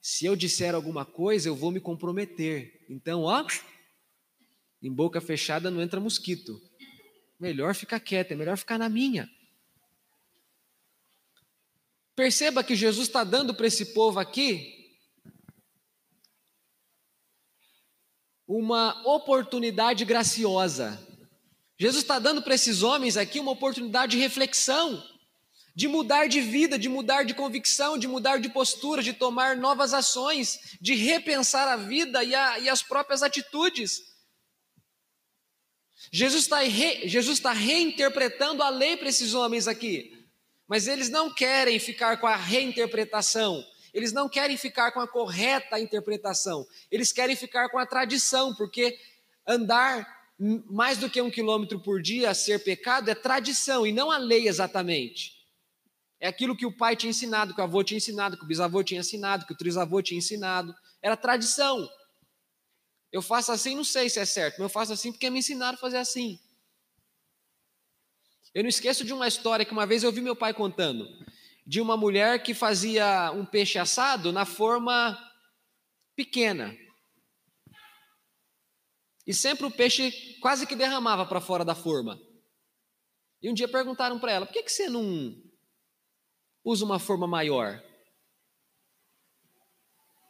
Se 0.00 0.26
eu 0.26 0.36
disser 0.36 0.74
alguma 0.74 1.04
coisa, 1.04 1.48
eu 1.48 1.56
vou 1.56 1.70
me 1.70 1.80
comprometer. 1.80 2.84
Então, 2.88 3.22
ó, 3.22 3.46
em 4.82 4.92
boca 4.92 5.20
fechada 5.20 5.70
não 5.70 5.82
entra 5.82 6.00
mosquito. 6.00 6.60
Melhor 7.40 7.74
ficar 7.74 8.00
quieto, 8.00 8.32
é 8.32 8.36
melhor 8.36 8.56
ficar 8.56 8.78
na 8.78 8.88
minha. 8.88 9.28
Perceba 12.14 12.64
que 12.64 12.74
Jesus 12.74 13.08
está 13.08 13.22
dando 13.22 13.54
para 13.54 13.66
esse 13.66 13.94
povo 13.94 14.18
aqui 14.18 14.77
uma 18.48 19.06
oportunidade 19.06 20.06
graciosa. 20.06 20.98
Jesus 21.78 22.02
está 22.02 22.18
dando 22.18 22.40
para 22.40 22.54
esses 22.54 22.82
homens 22.82 23.18
aqui 23.18 23.38
uma 23.38 23.52
oportunidade 23.52 24.12
de 24.12 24.18
reflexão, 24.18 25.04
de 25.76 25.86
mudar 25.86 26.26
de 26.28 26.40
vida, 26.40 26.78
de 26.78 26.88
mudar 26.88 27.24
de 27.24 27.34
convicção, 27.34 27.98
de 27.98 28.08
mudar 28.08 28.38
de 28.38 28.48
postura, 28.48 29.02
de 29.02 29.12
tomar 29.12 29.54
novas 29.54 29.92
ações, 29.92 30.76
de 30.80 30.94
repensar 30.94 31.68
a 31.68 31.76
vida 31.76 32.24
e, 32.24 32.34
a, 32.34 32.58
e 32.58 32.68
as 32.70 32.82
próprias 32.82 33.22
atitudes. 33.22 34.02
Jesus 36.10 36.44
está, 36.44 36.60
re, 36.60 37.04
está 37.04 37.52
reinterpretando 37.52 38.62
a 38.62 38.70
lei 38.70 38.96
para 38.96 39.10
esses 39.10 39.34
homens 39.34 39.68
aqui, 39.68 40.26
mas 40.66 40.88
eles 40.88 41.10
não 41.10 41.32
querem 41.32 41.78
ficar 41.78 42.16
com 42.16 42.26
a 42.26 42.34
reinterpretação, 42.34 43.62
eles 43.92 44.12
não 44.12 44.28
querem 44.28 44.56
ficar 44.56 44.92
com 44.92 45.00
a 45.00 45.08
correta 45.08 45.78
interpretação, 45.78 46.66
eles 46.90 47.12
querem 47.12 47.36
ficar 47.36 47.68
com 47.68 47.78
a 47.78 47.86
tradição, 47.86 48.54
porque 48.54 48.98
andar 49.46 50.06
mais 50.70 50.98
do 50.98 51.10
que 51.10 51.20
um 51.20 51.30
quilômetro 51.30 51.80
por 51.80 52.00
dia 52.00 52.32
ser 52.32 52.62
pecado 52.62 53.10
é 53.10 53.14
tradição 53.14 53.86
e 53.86 53.92
não 53.92 54.10
a 54.10 54.18
lei 54.18 54.46
exatamente. 54.46 55.36
É 56.20 56.28
aquilo 56.28 56.56
que 56.56 56.66
o 56.66 56.76
pai 56.76 56.96
tinha 56.96 57.10
ensinado, 57.10 57.54
que 57.54 57.60
o 57.60 57.64
avô 57.64 57.82
tinha 57.82 57.98
ensinado, 57.98 58.36
que 58.36 58.44
o 58.44 58.46
bisavô 58.46 58.82
tinha 58.82 59.00
ensinado, 59.00 59.46
que 59.46 59.52
o 59.52 59.56
trisavô 59.56 60.02
tinha 60.02 60.18
ensinado. 60.18 60.74
Era 61.00 61.16
tradição. 61.16 61.88
Eu 63.12 63.22
faço 63.22 63.52
assim, 63.52 63.74
não 63.74 63.84
sei 63.84 64.10
se 64.10 64.18
é 64.18 64.24
certo, 64.24 64.54
mas 64.54 64.64
eu 64.64 64.68
faço 64.68 64.92
assim 64.92 65.12
porque 65.12 65.30
me 65.30 65.38
ensinaram 65.38 65.76
a 65.76 65.80
fazer 65.80 65.98
assim. 65.98 66.38
Eu 68.54 68.62
não 68.62 68.68
esqueço 68.68 69.04
de 69.04 69.12
uma 69.12 69.28
história 69.28 69.64
que 69.64 69.72
uma 69.72 69.86
vez 69.86 70.02
eu 70.02 70.12
vi 70.12 70.20
meu 70.20 70.34
pai 70.34 70.52
contando, 70.52 71.08
de 71.68 71.82
uma 71.82 71.98
mulher 71.98 72.42
que 72.42 72.54
fazia 72.54 73.30
um 73.32 73.44
peixe 73.44 73.78
assado 73.78 74.32
na 74.32 74.46
forma 74.46 75.22
pequena. 76.16 76.74
E 79.26 79.34
sempre 79.34 79.66
o 79.66 79.70
peixe 79.70 80.38
quase 80.40 80.66
que 80.66 80.74
derramava 80.74 81.26
para 81.26 81.42
fora 81.42 81.66
da 81.66 81.74
forma. 81.74 82.18
E 83.42 83.50
um 83.50 83.52
dia 83.52 83.68
perguntaram 83.68 84.18
para 84.18 84.32
ela: 84.32 84.46
por 84.46 84.52
que, 84.54 84.62
que 84.62 84.72
você 84.72 84.88
não 84.88 85.36
usa 86.64 86.86
uma 86.86 86.98
forma 86.98 87.26
maior? 87.26 87.84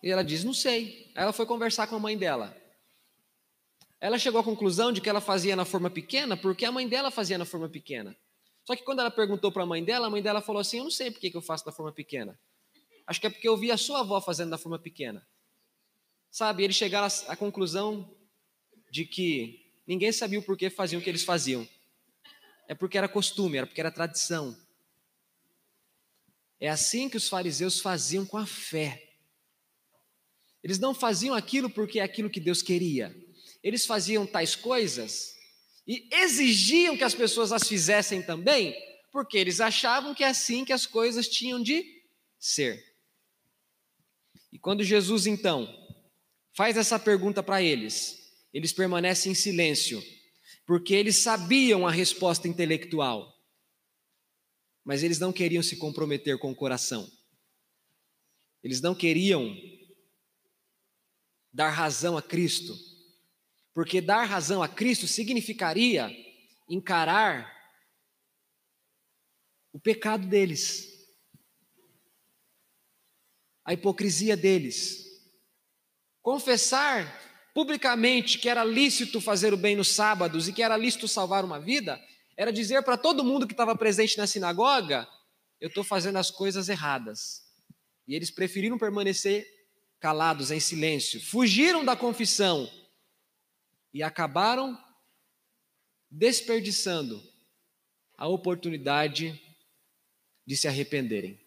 E 0.02 0.10
ela 0.10 0.24
diz: 0.24 0.42
não 0.42 0.52
sei. 0.52 1.12
Aí 1.14 1.22
ela 1.22 1.32
foi 1.32 1.46
conversar 1.46 1.86
com 1.86 1.94
a 1.94 2.00
mãe 2.00 2.18
dela. 2.18 2.60
Ela 4.00 4.18
chegou 4.18 4.40
à 4.40 4.44
conclusão 4.44 4.90
de 4.90 5.00
que 5.00 5.08
ela 5.08 5.20
fazia 5.20 5.54
na 5.54 5.64
forma 5.64 5.88
pequena 5.88 6.36
porque 6.36 6.64
a 6.64 6.72
mãe 6.72 6.88
dela 6.88 7.12
fazia 7.12 7.38
na 7.38 7.44
forma 7.44 7.68
pequena. 7.68 8.16
Só 8.68 8.76
que 8.76 8.82
quando 8.82 8.98
ela 8.98 9.10
perguntou 9.10 9.50
para 9.50 9.62
a 9.62 9.66
mãe 9.66 9.82
dela, 9.82 10.08
a 10.08 10.10
mãe 10.10 10.20
dela 10.20 10.42
falou 10.42 10.60
assim: 10.60 10.76
Eu 10.76 10.84
não 10.84 10.90
sei 10.90 11.10
por 11.10 11.18
que 11.18 11.34
eu 11.34 11.40
faço 11.40 11.64
da 11.64 11.72
forma 11.72 11.90
pequena. 11.90 12.38
Acho 13.06 13.18
que 13.18 13.26
é 13.26 13.30
porque 13.30 13.48
eu 13.48 13.56
vi 13.56 13.70
a 13.72 13.78
sua 13.78 14.00
avó 14.00 14.20
fazendo 14.20 14.50
da 14.50 14.58
forma 14.58 14.78
pequena. 14.78 15.26
Sabe, 16.30 16.64
eles 16.64 16.76
chegaram 16.76 17.08
à 17.28 17.34
conclusão 17.34 18.14
de 18.90 19.06
que 19.06 19.72
ninguém 19.86 20.12
sabia 20.12 20.38
o 20.38 20.42
porquê 20.42 20.68
faziam 20.68 21.00
o 21.00 21.02
que 21.02 21.08
eles 21.08 21.24
faziam. 21.24 21.66
É 22.66 22.74
porque 22.74 22.98
era 22.98 23.08
costume, 23.08 23.56
era 23.56 23.66
porque 23.66 23.80
era 23.80 23.90
tradição. 23.90 24.54
É 26.60 26.68
assim 26.68 27.08
que 27.08 27.16
os 27.16 27.26
fariseus 27.26 27.80
faziam 27.80 28.26
com 28.26 28.36
a 28.36 28.44
fé. 28.44 29.14
Eles 30.62 30.78
não 30.78 30.92
faziam 30.92 31.34
aquilo 31.34 31.70
porque 31.70 32.00
é 32.00 32.02
aquilo 32.02 32.28
que 32.28 32.38
Deus 32.38 32.60
queria. 32.60 33.16
Eles 33.62 33.86
faziam 33.86 34.26
tais 34.26 34.54
coisas 34.54 35.37
e 35.88 36.06
exigiam 36.12 36.98
que 36.98 37.02
as 37.02 37.14
pessoas 37.14 37.50
as 37.50 37.66
fizessem 37.66 38.20
também, 38.20 38.76
porque 39.10 39.38
eles 39.38 39.58
achavam 39.58 40.14
que 40.14 40.22
é 40.22 40.28
assim 40.28 40.62
que 40.62 40.72
as 40.72 40.84
coisas 40.84 41.26
tinham 41.26 41.62
de 41.62 41.82
ser. 42.38 42.84
E 44.52 44.58
quando 44.58 44.84
Jesus 44.84 45.26
então 45.26 45.66
faz 46.54 46.76
essa 46.76 46.98
pergunta 46.98 47.42
para 47.42 47.62
eles, 47.62 48.30
eles 48.52 48.70
permanecem 48.70 49.32
em 49.32 49.34
silêncio, 49.34 50.02
porque 50.66 50.92
eles 50.92 51.16
sabiam 51.16 51.86
a 51.86 51.90
resposta 51.90 52.46
intelectual, 52.46 53.34
mas 54.84 55.02
eles 55.02 55.18
não 55.18 55.32
queriam 55.32 55.62
se 55.62 55.76
comprometer 55.76 56.38
com 56.38 56.50
o 56.50 56.56
coração. 56.56 57.10
Eles 58.62 58.82
não 58.82 58.94
queriam 58.94 59.56
dar 61.50 61.70
razão 61.70 62.18
a 62.18 62.22
Cristo, 62.22 62.76
porque 63.78 64.00
dar 64.00 64.24
razão 64.24 64.60
a 64.60 64.66
Cristo 64.66 65.06
significaria 65.06 66.10
encarar 66.68 67.48
o 69.72 69.78
pecado 69.78 70.26
deles, 70.26 71.06
a 73.64 73.72
hipocrisia 73.72 74.36
deles, 74.36 75.06
confessar 76.20 77.06
publicamente 77.54 78.40
que 78.40 78.48
era 78.48 78.64
lícito 78.64 79.20
fazer 79.20 79.54
o 79.54 79.56
bem 79.56 79.76
nos 79.76 79.90
sábados 79.90 80.48
e 80.48 80.52
que 80.52 80.60
era 80.60 80.76
lícito 80.76 81.06
salvar 81.06 81.44
uma 81.44 81.60
vida, 81.60 82.04
era 82.36 82.52
dizer 82.52 82.82
para 82.82 82.96
todo 82.96 83.22
mundo 83.22 83.46
que 83.46 83.54
estava 83.54 83.76
presente 83.76 84.18
na 84.18 84.26
sinagoga: 84.26 85.08
eu 85.60 85.68
estou 85.68 85.84
fazendo 85.84 86.16
as 86.16 86.32
coisas 86.32 86.68
erradas. 86.68 87.44
E 88.08 88.16
eles 88.16 88.28
preferiram 88.28 88.76
permanecer 88.76 89.46
calados, 90.00 90.50
em 90.50 90.58
silêncio, 90.58 91.24
fugiram 91.24 91.84
da 91.84 91.94
confissão 91.94 92.68
e 93.92 94.02
acabaram 94.02 94.78
desperdiçando 96.10 97.22
a 98.16 98.26
oportunidade 98.26 99.40
de 100.46 100.56
se 100.56 100.66
arrependerem. 100.66 101.38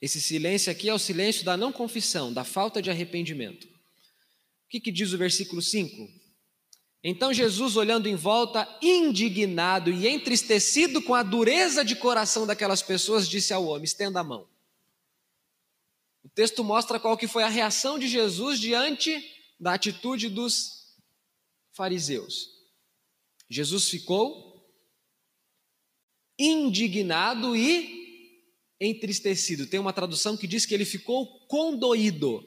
Esse 0.00 0.20
silêncio 0.20 0.70
aqui 0.70 0.88
é 0.88 0.94
o 0.94 0.98
silêncio 0.98 1.44
da 1.44 1.56
não 1.56 1.72
confissão, 1.72 2.32
da 2.32 2.44
falta 2.44 2.82
de 2.82 2.90
arrependimento. 2.90 3.64
O 3.64 4.68
que, 4.68 4.78
que 4.78 4.92
diz 4.92 5.12
o 5.12 5.18
versículo 5.18 5.62
5? 5.62 6.08
Então 7.02 7.32
Jesus, 7.32 7.76
olhando 7.76 8.06
em 8.06 8.14
volta, 8.14 8.68
indignado 8.82 9.90
e 9.90 10.06
entristecido 10.06 11.02
com 11.02 11.14
a 11.14 11.22
dureza 11.22 11.84
de 11.84 11.96
coração 11.96 12.46
daquelas 12.46 12.82
pessoas, 12.82 13.28
disse 13.28 13.52
ao 13.52 13.66
homem: 13.66 13.84
estenda 13.84 14.20
a 14.20 14.24
mão. 14.24 14.46
Texto 16.34 16.64
mostra 16.64 16.98
qual 16.98 17.16
que 17.16 17.28
foi 17.28 17.44
a 17.44 17.48
reação 17.48 17.98
de 17.98 18.08
Jesus 18.08 18.58
diante 18.58 19.22
da 19.58 19.74
atitude 19.74 20.28
dos 20.28 20.96
fariseus. 21.72 22.48
Jesus 23.48 23.88
ficou 23.88 24.54
indignado 26.38 27.54
e 27.54 28.34
entristecido. 28.80 29.66
Tem 29.66 29.78
uma 29.78 29.92
tradução 29.92 30.36
que 30.36 30.46
diz 30.46 30.66
que 30.66 30.74
ele 30.74 30.84
ficou 30.84 31.46
condoído. 31.46 32.44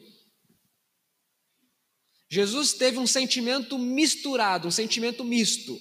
Jesus 2.30 2.74
teve 2.74 2.98
um 2.98 3.08
sentimento 3.08 3.80
misturado, 3.80 4.68
um 4.68 4.72
sentimento 4.72 5.24
misto. 5.24 5.80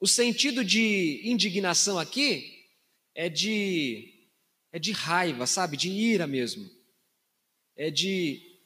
O 0.00 0.08
sentido 0.08 0.64
de 0.64 1.20
indignação 1.24 1.98
aqui 1.98 2.64
é 3.14 3.28
de 3.28 4.19
é 4.72 4.78
de 4.78 4.92
raiva, 4.92 5.46
sabe? 5.46 5.76
De 5.76 5.88
ira 5.88 6.26
mesmo. 6.26 6.68
É 7.76 7.90
de 7.90 8.58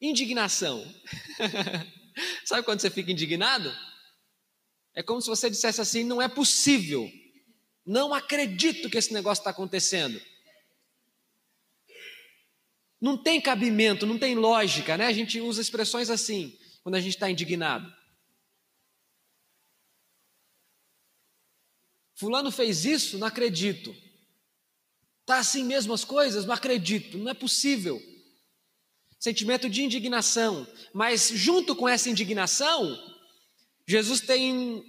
indignação. 0.00 0.84
sabe 2.44 2.62
quando 2.62 2.80
você 2.80 2.90
fica 2.90 3.12
indignado? 3.12 3.74
É 4.94 5.02
como 5.02 5.20
se 5.20 5.28
você 5.28 5.50
dissesse 5.50 5.80
assim: 5.80 6.04
não 6.04 6.20
é 6.20 6.28
possível, 6.28 7.10
não 7.84 8.14
acredito 8.14 8.88
que 8.88 8.98
esse 8.98 9.12
negócio 9.12 9.40
está 9.40 9.50
acontecendo. 9.50 10.20
Não 13.00 13.22
tem 13.22 13.40
cabimento, 13.40 14.06
não 14.06 14.18
tem 14.18 14.34
lógica, 14.34 14.96
né? 14.96 15.06
A 15.06 15.12
gente 15.12 15.38
usa 15.40 15.60
expressões 15.60 16.08
assim 16.08 16.58
quando 16.82 16.94
a 16.94 17.00
gente 17.00 17.14
está 17.14 17.30
indignado. 17.30 17.92
Fulano 22.14 22.50
fez 22.50 22.84
isso, 22.84 23.18
não 23.18 23.26
acredito. 23.26 23.94
Tá 25.26 25.38
assim 25.38 25.64
mesmo 25.64 25.92
as 25.94 26.04
coisas? 26.04 26.44
Não 26.44 26.54
acredito, 26.54 27.16
não 27.18 27.30
é 27.30 27.34
possível. 27.34 28.00
Sentimento 29.18 29.70
de 29.70 29.82
indignação, 29.82 30.66
mas 30.92 31.30
junto 31.30 31.74
com 31.74 31.88
essa 31.88 32.10
indignação, 32.10 32.98
Jesus 33.88 34.20
tem 34.20 34.84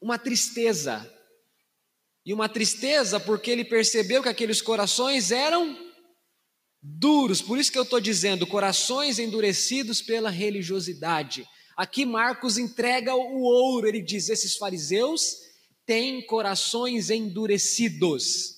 uma 0.00 0.18
tristeza. 0.18 1.12
E 2.24 2.34
uma 2.34 2.48
tristeza 2.48 3.20
porque 3.20 3.52
ele 3.52 3.64
percebeu 3.64 4.20
que 4.20 4.28
aqueles 4.28 4.60
corações 4.60 5.30
eram 5.30 5.78
duros, 6.82 7.40
por 7.40 7.56
isso 7.58 7.70
que 7.70 7.78
eu 7.78 7.84
estou 7.84 8.00
dizendo, 8.00 8.46
corações 8.46 9.20
endurecidos 9.20 10.02
pela 10.02 10.28
religiosidade. 10.28 11.46
Aqui 11.76 12.04
Marcos 12.04 12.58
entrega 12.58 13.14
o 13.14 13.42
ouro, 13.42 13.86
ele 13.86 14.00
diz: 14.00 14.28
esses 14.28 14.56
fariseus 14.56 15.36
têm 15.84 16.24
corações 16.26 17.10
endurecidos. 17.10 18.55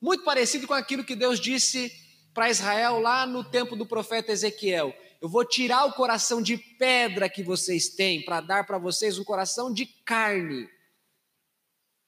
Muito 0.00 0.24
parecido 0.24 0.66
com 0.66 0.72
aquilo 0.72 1.04
que 1.04 1.14
Deus 1.14 1.38
disse 1.38 1.92
para 2.32 2.48
Israel 2.48 3.00
lá 3.00 3.26
no 3.26 3.44
tempo 3.44 3.76
do 3.76 3.84
profeta 3.84 4.32
Ezequiel: 4.32 4.94
Eu 5.20 5.28
vou 5.28 5.44
tirar 5.44 5.84
o 5.84 5.92
coração 5.92 6.40
de 6.40 6.56
pedra 6.56 7.28
que 7.28 7.42
vocês 7.42 7.90
têm 7.90 8.24
para 8.24 8.40
dar 8.40 8.66
para 8.66 8.78
vocês 8.78 9.18
um 9.18 9.24
coração 9.24 9.72
de 9.72 9.86
carne. 9.86 10.68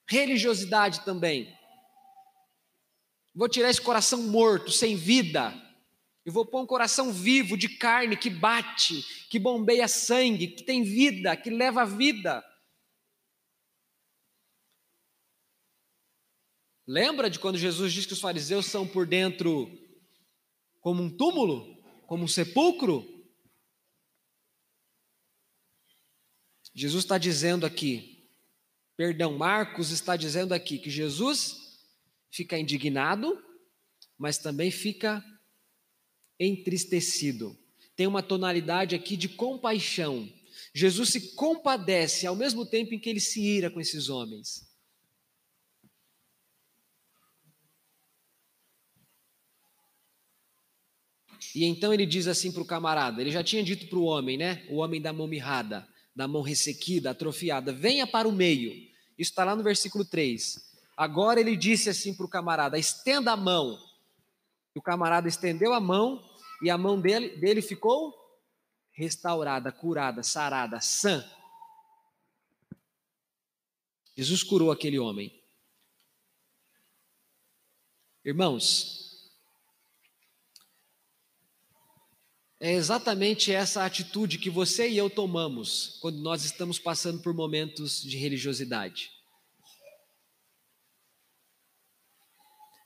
Religiosidade 0.08 1.04
também. 1.04 1.54
Vou 3.34 3.48
tirar 3.48 3.70
esse 3.70 3.80
coração 3.80 4.22
morto, 4.22 4.70
sem 4.70 4.94
vida, 4.94 5.54
e 6.24 6.30
vou 6.30 6.44
pôr 6.44 6.60
um 6.60 6.66
coração 6.66 7.10
vivo, 7.10 7.56
de 7.56 7.68
carne, 7.68 8.16
que 8.16 8.28
bate, 8.28 9.02
que 9.30 9.38
bombeia 9.38 9.88
sangue, 9.88 10.48
que 10.48 10.62
tem 10.62 10.82
vida, 10.82 11.34
que 11.36 11.50
leva 11.50 11.84
vida. 11.84 12.44
Lembra 16.92 17.30
de 17.30 17.38
quando 17.38 17.56
Jesus 17.56 17.90
diz 17.90 18.04
que 18.04 18.12
os 18.12 18.20
fariseus 18.20 18.66
são 18.66 18.86
por 18.86 19.06
dentro 19.06 19.66
como 20.78 21.02
um 21.02 21.08
túmulo, 21.08 21.82
como 22.06 22.24
um 22.24 22.28
sepulcro? 22.28 23.02
Jesus 26.74 27.04
está 27.04 27.16
dizendo 27.16 27.64
aqui, 27.64 28.28
perdão, 28.94 29.38
Marcos 29.38 29.90
está 29.90 30.16
dizendo 30.16 30.52
aqui 30.52 30.78
que 30.78 30.90
Jesus 30.90 31.56
fica 32.30 32.58
indignado, 32.58 33.42
mas 34.18 34.36
também 34.36 34.70
fica 34.70 35.24
entristecido. 36.38 37.58
Tem 37.96 38.06
uma 38.06 38.22
tonalidade 38.22 38.94
aqui 38.94 39.16
de 39.16 39.30
compaixão. 39.30 40.30
Jesus 40.74 41.08
se 41.08 41.34
compadece 41.36 42.26
ao 42.26 42.36
mesmo 42.36 42.66
tempo 42.66 42.92
em 42.92 43.00
que 43.00 43.08
ele 43.08 43.18
se 43.18 43.40
ira 43.40 43.70
com 43.70 43.80
esses 43.80 44.10
homens. 44.10 44.70
E 51.54 51.64
então 51.64 51.92
ele 51.92 52.06
diz 52.06 52.26
assim 52.26 52.50
para 52.50 52.62
o 52.62 52.66
camarada: 52.66 53.20
ele 53.20 53.30
já 53.30 53.42
tinha 53.42 53.62
dito 53.62 53.86
para 53.88 53.98
o 53.98 54.04
homem, 54.04 54.36
né? 54.36 54.66
O 54.70 54.76
homem 54.76 55.00
da 55.00 55.12
mão 55.12 55.26
mirrada, 55.26 55.86
da 56.14 56.26
mão 56.26 56.42
ressequida, 56.42 57.10
atrofiada: 57.10 57.72
venha 57.72 58.06
para 58.06 58.28
o 58.28 58.32
meio. 58.32 58.72
Isso 59.18 59.30
está 59.30 59.44
lá 59.44 59.54
no 59.54 59.62
versículo 59.62 60.04
3. 60.04 60.72
Agora 60.96 61.40
ele 61.40 61.56
disse 61.56 61.90
assim 61.90 62.14
para 62.14 62.26
o 62.26 62.28
camarada: 62.28 62.78
estenda 62.78 63.32
a 63.32 63.36
mão. 63.36 63.78
E 64.74 64.78
o 64.78 64.82
camarada 64.82 65.28
estendeu 65.28 65.74
a 65.74 65.80
mão 65.80 66.24
e 66.62 66.70
a 66.70 66.78
mão 66.78 66.98
dele, 67.00 67.36
dele 67.36 67.60
ficou 67.60 68.14
restaurada, 68.92 69.72
curada, 69.72 70.22
sarada, 70.22 70.80
sã. 70.80 71.24
Jesus 74.16 74.42
curou 74.42 74.70
aquele 74.70 74.98
homem. 74.98 75.42
Irmãos, 78.24 79.01
é 82.62 82.70
exatamente 82.74 83.52
essa 83.52 83.84
atitude 83.84 84.38
que 84.38 84.48
você 84.48 84.88
e 84.88 84.96
eu 84.96 85.10
tomamos 85.10 85.98
quando 86.00 86.20
nós 86.20 86.44
estamos 86.44 86.78
passando 86.78 87.20
por 87.20 87.34
momentos 87.34 88.00
de 88.00 88.16
religiosidade. 88.16 89.10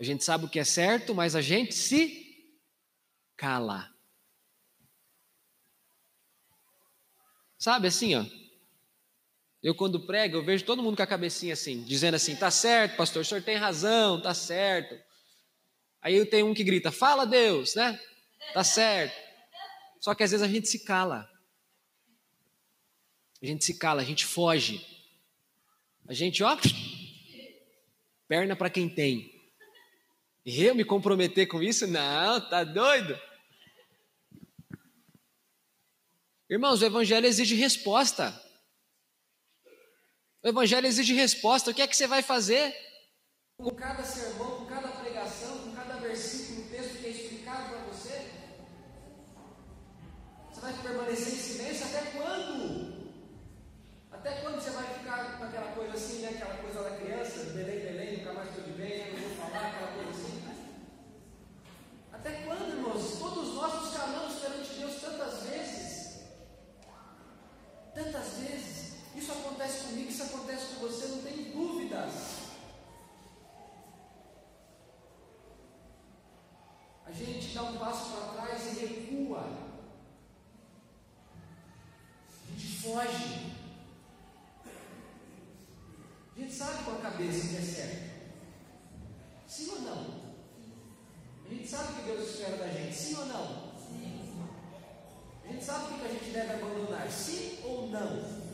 A 0.00 0.02
gente 0.02 0.24
sabe 0.24 0.46
o 0.46 0.48
que 0.48 0.58
é 0.58 0.64
certo, 0.64 1.14
mas 1.14 1.36
a 1.36 1.42
gente 1.42 1.74
se 1.74 2.56
cala. 3.36 3.94
Sabe 7.58 7.88
assim, 7.88 8.14
ó. 8.14 8.24
Eu 9.62 9.74
quando 9.74 10.06
prego, 10.06 10.38
eu 10.38 10.44
vejo 10.44 10.64
todo 10.64 10.82
mundo 10.82 10.96
com 10.96 11.02
a 11.02 11.06
cabecinha 11.06 11.52
assim, 11.52 11.82
dizendo 11.82 12.14
assim: 12.14 12.34
"Tá 12.34 12.50
certo, 12.50 12.96
pastor, 12.96 13.20
o 13.20 13.24
senhor 13.26 13.42
tem 13.42 13.56
razão, 13.56 14.22
tá 14.22 14.32
certo". 14.32 14.98
Aí 16.00 16.14
eu 16.14 16.24
tenho 16.24 16.46
um 16.46 16.54
que 16.54 16.64
grita: 16.64 16.90
"Fala 16.90 17.26
Deus", 17.26 17.74
né? 17.74 18.00
Tá 18.54 18.64
certo. 18.64 19.25
Só 20.06 20.14
que 20.14 20.22
às 20.22 20.30
vezes 20.30 20.46
a 20.46 20.48
gente 20.48 20.68
se 20.68 20.84
cala. 20.84 21.28
A 23.42 23.44
gente 23.44 23.64
se 23.64 23.76
cala, 23.76 24.02
a 24.02 24.04
gente 24.04 24.24
foge. 24.24 24.80
A 26.06 26.14
gente, 26.14 26.44
ó, 26.44 26.56
perna 28.28 28.54
para 28.54 28.70
quem 28.70 28.88
tem. 28.88 29.28
Eu 30.44 30.76
me 30.76 30.84
comprometer 30.84 31.48
com 31.48 31.60
isso? 31.60 31.88
Não, 31.88 32.40
tá 32.48 32.62
doido? 32.62 33.20
Irmãos, 36.48 36.82
o 36.82 36.86
Evangelho 36.86 37.26
exige 37.26 37.56
resposta. 37.56 38.40
O 40.40 40.46
Evangelho 40.46 40.86
exige 40.86 41.14
resposta. 41.14 41.72
O 41.72 41.74
que 41.74 41.82
é 41.82 41.86
que 41.88 41.96
você 41.96 42.06
vai 42.06 42.22
fazer? 42.22 42.72
Com 43.56 43.74
cada 43.74 44.04
sermão, 44.04 44.58
com 44.58 44.66
cada 44.66 44.86
pregação, 44.86 45.64
com 45.64 45.74
cada 45.74 45.96
versículo, 45.96 46.60
um 46.60 46.70
texto 46.70 47.00
que 47.00 47.06
é 47.06 47.10
explicado 47.10 47.70
para 47.70 47.78
você? 47.86 48.36
Você 50.56 50.62
vai 50.62 50.72
permanecer 50.72 51.34
em 51.34 51.36
silêncio 51.36 51.84
até 51.84 52.12
quando? 52.12 53.12
Até 54.10 54.40
quando 54.40 54.54
você 54.54 54.70
vai 54.70 54.84
ficar 54.94 55.36
com 55.36 55.44
aquela 55.44 55.72
coisa 55.72 55.92
assim, 55.92 56.22
né? 56.22 56.30
Aquela 56.30 56.56
coisa 56.56 56.82
da 56.82 56.96
criança, 56.96 57.52
belém, 57.52 57.80
belém, 57.80 58.16
nunca 58.16 58.32
mais 58.32 58.54
de 58.54 58.72
bem, 58.72 59.12
não 59.12 59.28
vou 59.28 59.36
falar, 59.36 59.66
aquela 59.66 59.92
coisa 59.92 60.10
assim. 60.12 60.44
Até 62.10 62.30
quando, 62.46 62.72
irmãos? 62.72 63.18
Todos 63.18 63.54
nós 63.54 63.74
nos 63.74 63.94
calamos 63.94 64.38
perante 64.38 64.70
Deus 64.78 64.98
tantas 64.98 65.42
vezes. 65.42 66.20
Tantas 67.94 68.28
vezes. 68.38 68.94
Isso 69.14 69.32
acontece 69.32 69.88
comigo, 69.88 70.08
isso 70.08 70.22
acontece 70.22 70.66
com 70.68 70.80
você, 70.86 71.06
não 71.08 71.22
tem 71.22 71.52
dúvidas. 71.52 72.12
A 77.04 77.12
gente 77.12 77.54
dá 77.54 77.62
um 77.62 77.76
passo 77.76 78.10
para 78.10 78.46
trás 78.46 78.55
foge. 82.86 83.52
A 86.36 86.38
gente 86.38 86.54
sabe 86.54 86.84
com 86.84 86.92
a 86.92 87.10
cabeça 87.10 87.48
que 87.48 87.56
é 87.56 87.60
certo. 87.60 88.06
Sim 89.48 89.70
ou 89.70 89.80
não? 89.80 90.26
A 91.44 91.48
gente 91.48 91.66
sabe 91.66 91.92
o 91.92 91.96
que 91.96 92.02
Deus 92.02 92.30
espera 92.30 92.56
da 92.58 92.68
gente, 92.68 92.94
sim 92.94 93.16
ou 93.16 93.26
não? 93.26 93.72
Sim. 93.76 94.48
A 95.44 95.52
gente 95.52 95.64
sabe 95.64 95.94
o 95.94 95.98
que 95.98 96.04
a 96.04 96.08
gente 96.08 96.30
deve 96.30 96.52
abandonar, 96.52 97.10
sim 97.10 97.58
ou 97.64 97.88
não? 97.88 98.46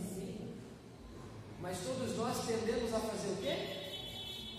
Mas 1.60 1.78
todos 1.78 2.16
nós 2.16 2.46
tendemos 2.46 2.92
a 2.92 3.00
fazer 3.00 3.28
o 3.28 3.36
quê? 3.36 4.56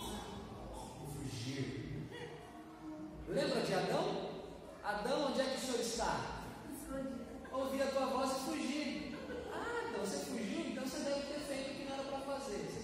Fugir. 1.12 2.08
Lembra 3.28 3.60
de 3.60 3.74
Adão? 3.74 4.30
Adão, 4.82 5.30
onde 5.30 5.40
é 5.40 5.44
que 5.44 5.56
o 5.56 5.60
senhor 5.60 5.80
está? 5.80 6.44
Ouvir 7.52 7.82
a 7.82 7.86
tua 7.86 8.06
voz 8.06 8.30
e 8.30 8.44
fugir 8.44 9.03
então 9.94 10.04
você 10.04 10.24
fugiu, 10.26 10.60
então 10.66 10.84
você 10.84 10.98
deve 11.04 11.20
ter 11.22 11.40
feito 11.46 11.70
o 11.70 11.74
que 11.74 11.84
não 11.84 11.94
era 11.94 12.02
para 12.02 12.18
fazer. 12.18 12.66
Você 12.66 12.83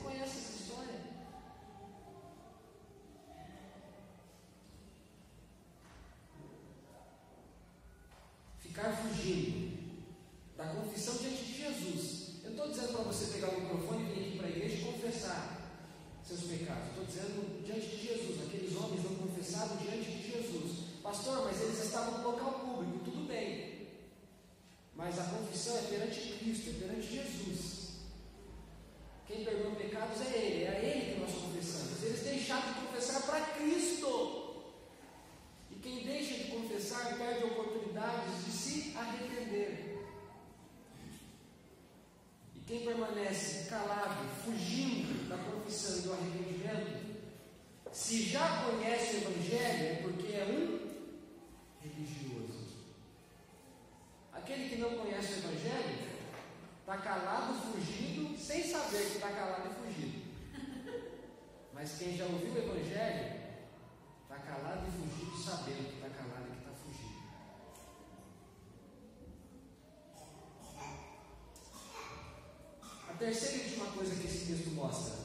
Então, 73.20 73.28
Percebe 73.28 73.59
que 73.64 73.76
uma 73.76 73.92
coisa 73.92 74.14
que 74.14 74.26
esse 74.26 74.46
texto 74.46 74.70
mostra? 74.70 75.19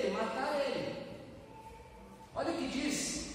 ele, 0.00 0.10
matar 0.10 0.60
ele. 0.66 0.96
Olha 2.34 2.52
o 2.52 2.56
que 2.56 2.68
diz 2.68 3.30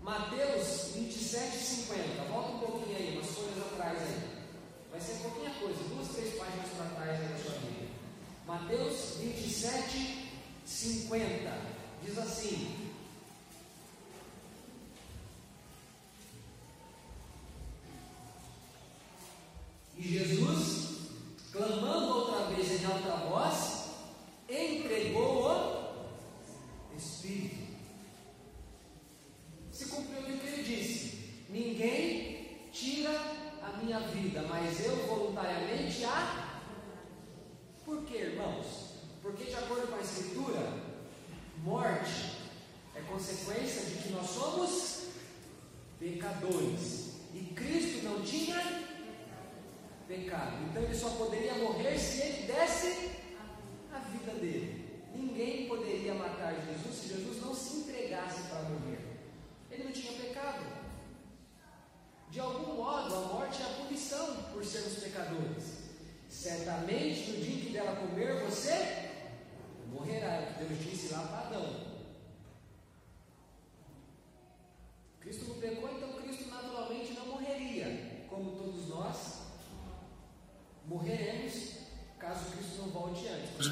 Mateus 0.00 0.92
27, 0.94 1.56
50. 1.56 2.22
Volta 2.24 2.52
um 2.52 2.58
pouquinho 2.58 2.96
aí, 2.96 3.16
umas 3.16 3.30
folhas 3.30 3.58
atrás 3.58 3.98
aí. 4.02 4.32
Vai 4.90 5.00
ser 5.00 5.22
pouquinha 5.22 5.50
coisa, 5.50 5.82
duas, 5.84 6.08
três 6.08 6.34
páginas 6.34 6.68
para 6.76 6.86
trás 6.96 7.20
aí 7.20 7.28
da 7.28 7.38
sua 7.38 7.62
Mateus 8.46 9.16
27, 9.20 10.28
50. 10.66 11.52
Diz 12.04 12.18
assim: 12.18 12.91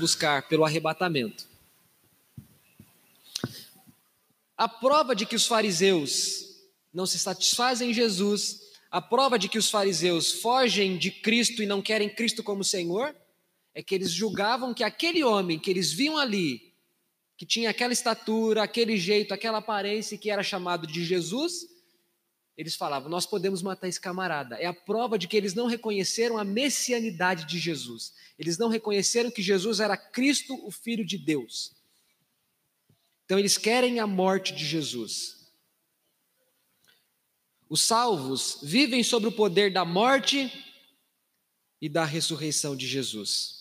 buscar 0.00 0.48
pelo 0.48 0.64
arrebatamento. 0.64 1.46
A 4.56 4.68
prova 4.68 5.14
de 5.14 5.24
que 5.24 5.36
os 5.36 5.46
fariseus 5.46 6.46
não 6.92 7.06
se 7.06 7.18
satisfazem 7.18 7.90
em 7.90 7.94
Jesus, 7.94 8.60
a 8.90 9.00
prova 9.00 9.38
de 9.38 9.48
que 9.48 9.58
os 9.58 9.70
fariseus 9.70 10.32
fogem 10.32 10.98
de 10.98 11.10
Cristo 11.10 11.62
e 11.62 11.66
não 11.66 11.80
querem 11.80 12.08
Cristo 12.08 12.42
como 12.42 12.64
Senhor, 12.64 13.14
é 13.72 13.82
que 13.82 13.94
eles 13.94 14.10
julgavam 14.10 14.74
que 14.74 14.82
aquele 14.82 15.22
homem 15.22 15.58
que 15.58 15.70
eles 15.70 15.92
viam 15.92 16.18
ali, 16.18 16.74
que 17.36 17.46
tinha 17.46 17.70
aquela 17.70 17.92
estatura, 17.92 18.62
aquele 18.62 18.96
jeito, 18.96 19.32
aquela 19.32 19.58
aparência 19.58 20.18
que 20.18 20.30
era 20.30 20.42
chamado 20.42 20.86
de 20.86 21.04
Jesus, 21.04 21.69
eles 22.56 22.74
falavam: 22.74 23.08
Nós 23.08 23.26
podemos 23.26 23.62
matar 23.62 23.88
esse 23.88 24.00
camarada. 24.00 24.56
É 24.56 24.66
a 24.66 24.74
prova 24.74 25.18
de 25.18 25.26
que 25.26 25.36
eles 25.36 25.54
não 25.54 25.66
reconheceram 25.66 26.38
a 26.38 26.44
messianidade 26.44 27.46
de 27.46 27.58
Jesus. 27.58 28.12
Eles 28.38 28.58
não 28.58 28.68
reconheceram 28.68 29.30
que 29.30 29.42
Jesus 29.42 29.80
era 29.80 29.96
Cristo, 29.96 30.54
o 30.66 30.70
Filho 30.70 31.04
de 31.04 31.18
Deus. 31.18 31.72
Então, 33.24 33.38
eles 33.38 33.56
querem 33.56 34.00
a 34.00 34.06
morte 34.06 34.54
de 34.54 34.66
Jesus. 34.66 35.40
Os 37.68 37.80
salvos 37.80 38.58
vivem 38.62 39.04
sob 39.04 39.28
o 39.28 39.32
poder 39.32 39.72
da 39.72 39.84
morte 39.84 40.52
e 41.80 41.88
da 41.88 42.04
ressurreição 42.04 42.74
de 42.74 42.86
Jesus. 42.86 43.60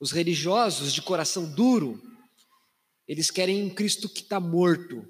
Os 0.00 0.10
religiosos 0.10 0.92
de 0.92 1.02
coração 1.02 1.44
duro, 1.52 2.02
eles 3.06 3.30
querem 3.30 3.62
um 3.62 3.70
Cristo 3.70 4.08
que 4.08 4.22
está 4.22 4.40
morto, 4.40 5.06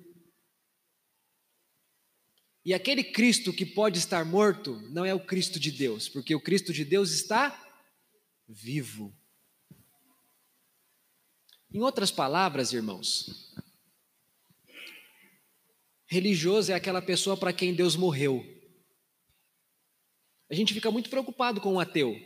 e 2.64 2.74
aquele 2.74 3.02
Cristo 3.02 3.52
que 3.52 3.64
pode 3.64 3.98
estar 3.98 4.24
morto 4.24 4.80
não 4.90 5.04
é 5.04 5.14
o 5.14 5.24
Cristo 5.24 5.58
de 5.58 5.70
Deus, 5.70 6.08
porque 6.08 6.34
o 6.34 6.40
Cristo 6.40 6.72
de 6.72 6.84
Deus 6.84 7.10
está 7.12 7.66
vivo. 8.46 9.14
Em 11.72 11.80
outras 11.80 12.10
palavras, 12.10 12.72
irmãos, 12.72 13.54
religioso 16.06 16.72
é 16.72 16.74
aquela 16.74 17.02
pessoa 17.02 17.36
para 17.36 17.52
quem 17.52 17.74
Deus 17.74 17.94
morreu. 17.94 18.44
A 20.50 20.54
gente 20.54 20.72
fica 20.72 20.90
muito 20.90 21.10
preocupado 21.10 21.60
com 21.60 21.74
o 21.74 21.80
ateu, 21.80 22.18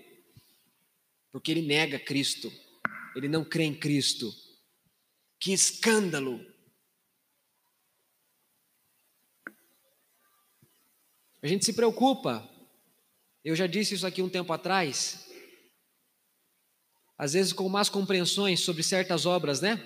porque 1.32 1.50
ele 1.50 1.62
nega 1.62 1.98
Cristo, 1.98 2.52
ele 3.16 3.28
não 3.28 3.44
crê 3.44 3.64
em 3.64 3.74
Cristo. 3.74 4.32
Que 5.40 5.52
escândalo! 5.52 6.51
A 11.42 11.48
gente 11.48 11.64
se 11.64 11.72
preocupa. 11.72 12.48
Eu 13.44 13.56
já 13.56 13.66
disse 13.66 13.94
isso 13.94 14.06
aqui 14.06 14.22
um 14.22 14.28
tempo 14.28 14.52
atrás. 14.52 15.28
Às 17.18 17.32
vezes 17.32 17.52
com 17.52 17.68
más 17.68 17.88
compreensões 17.88 18.60
sobre 18.60 18.82
certas 18.82 19.26
obras, 19.26 19.60
né? 19.60 19.84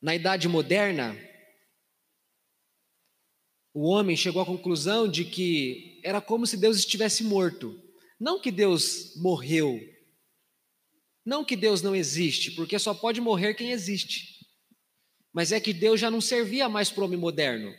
Na 0.00 0.14
idade 0.14 0.48
moderna, 0.48 1.16
o 3.74 3.88
homem 3.88 4.16
chegou 4.16 4.40
à 4.40 4.46
conclusão 4.46 5.06
de 5.06 5.24
que 5.24 6.00
era 6.02 6.20
como 6.20 6.46
se 6.46 6.56
Deus 6.56 6.78
estivesse 6.78 7.22
morto. 7.22 7.78
Não 8.18 8.40
que 8.40 8.50
Deus 8.50 9.14
morreu. 9.16 9.78
Não 11.24 11.44
que 11.44 11.56
Deus 11.56 11.82
não 11.82 11.94
existe, 11.94 12.52
porque 12.52 12.78
só 12.78 12.94
pode 12.94 13.20
morrer 13.20 13.54
quem 13.54 13.72
existe. 13.72 14.46
Mas 15.32 15.52
é 15.52 15.60
que 15.60 15.74
Deus 15.74 16.00
já 16.00 16.10
não 16.10 16.20
servia 16.20 16.68
mais 16.68 16.90
para 16.90 17.02
o 17.02 17.04
homem 17.04 17.18
moderno. 17.18 17.74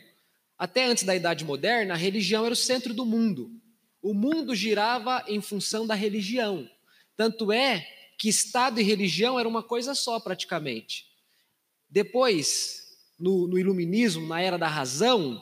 Até 0.58 0.84
antes 0.84 1.04
da 1.04 1.14
Idade 1.14 1.44
Moderna, 1.44 1.94
a 1.94 1.96
religião 1.96 2.44
era 2.44 2.52
o 2.52 2.56
centro 2.56 2.92
do 2.92 3.06
mundo. 3.06 3.50
O 4.02 4.12
mundo 4.12 4.54
girava 4.54 5.24
em 5.28 5.40
função 5.40 5.86
da 5.86 5.94
religião. 5.94 6.68
Tanto 7.16 7.52
é 7.52 7.86
que 8.18 8.28
Estado 8.28 8.80
e 8.80 8.82
religião 8.82 9.38
era 9.38 9.48
uma 9.48 9.62
coisa 9.62 9.94
só, 9.94 10.18
praticamente. 10.18 11.06
Depois, 11.88 12.82
no, 13.18 13.46
no 13.46 13.56
Iluminismo, 13.56 14.26
na 14.26 14.40
era 14.40 14.58
da 14.58 14.66
razão, 14.66 15.40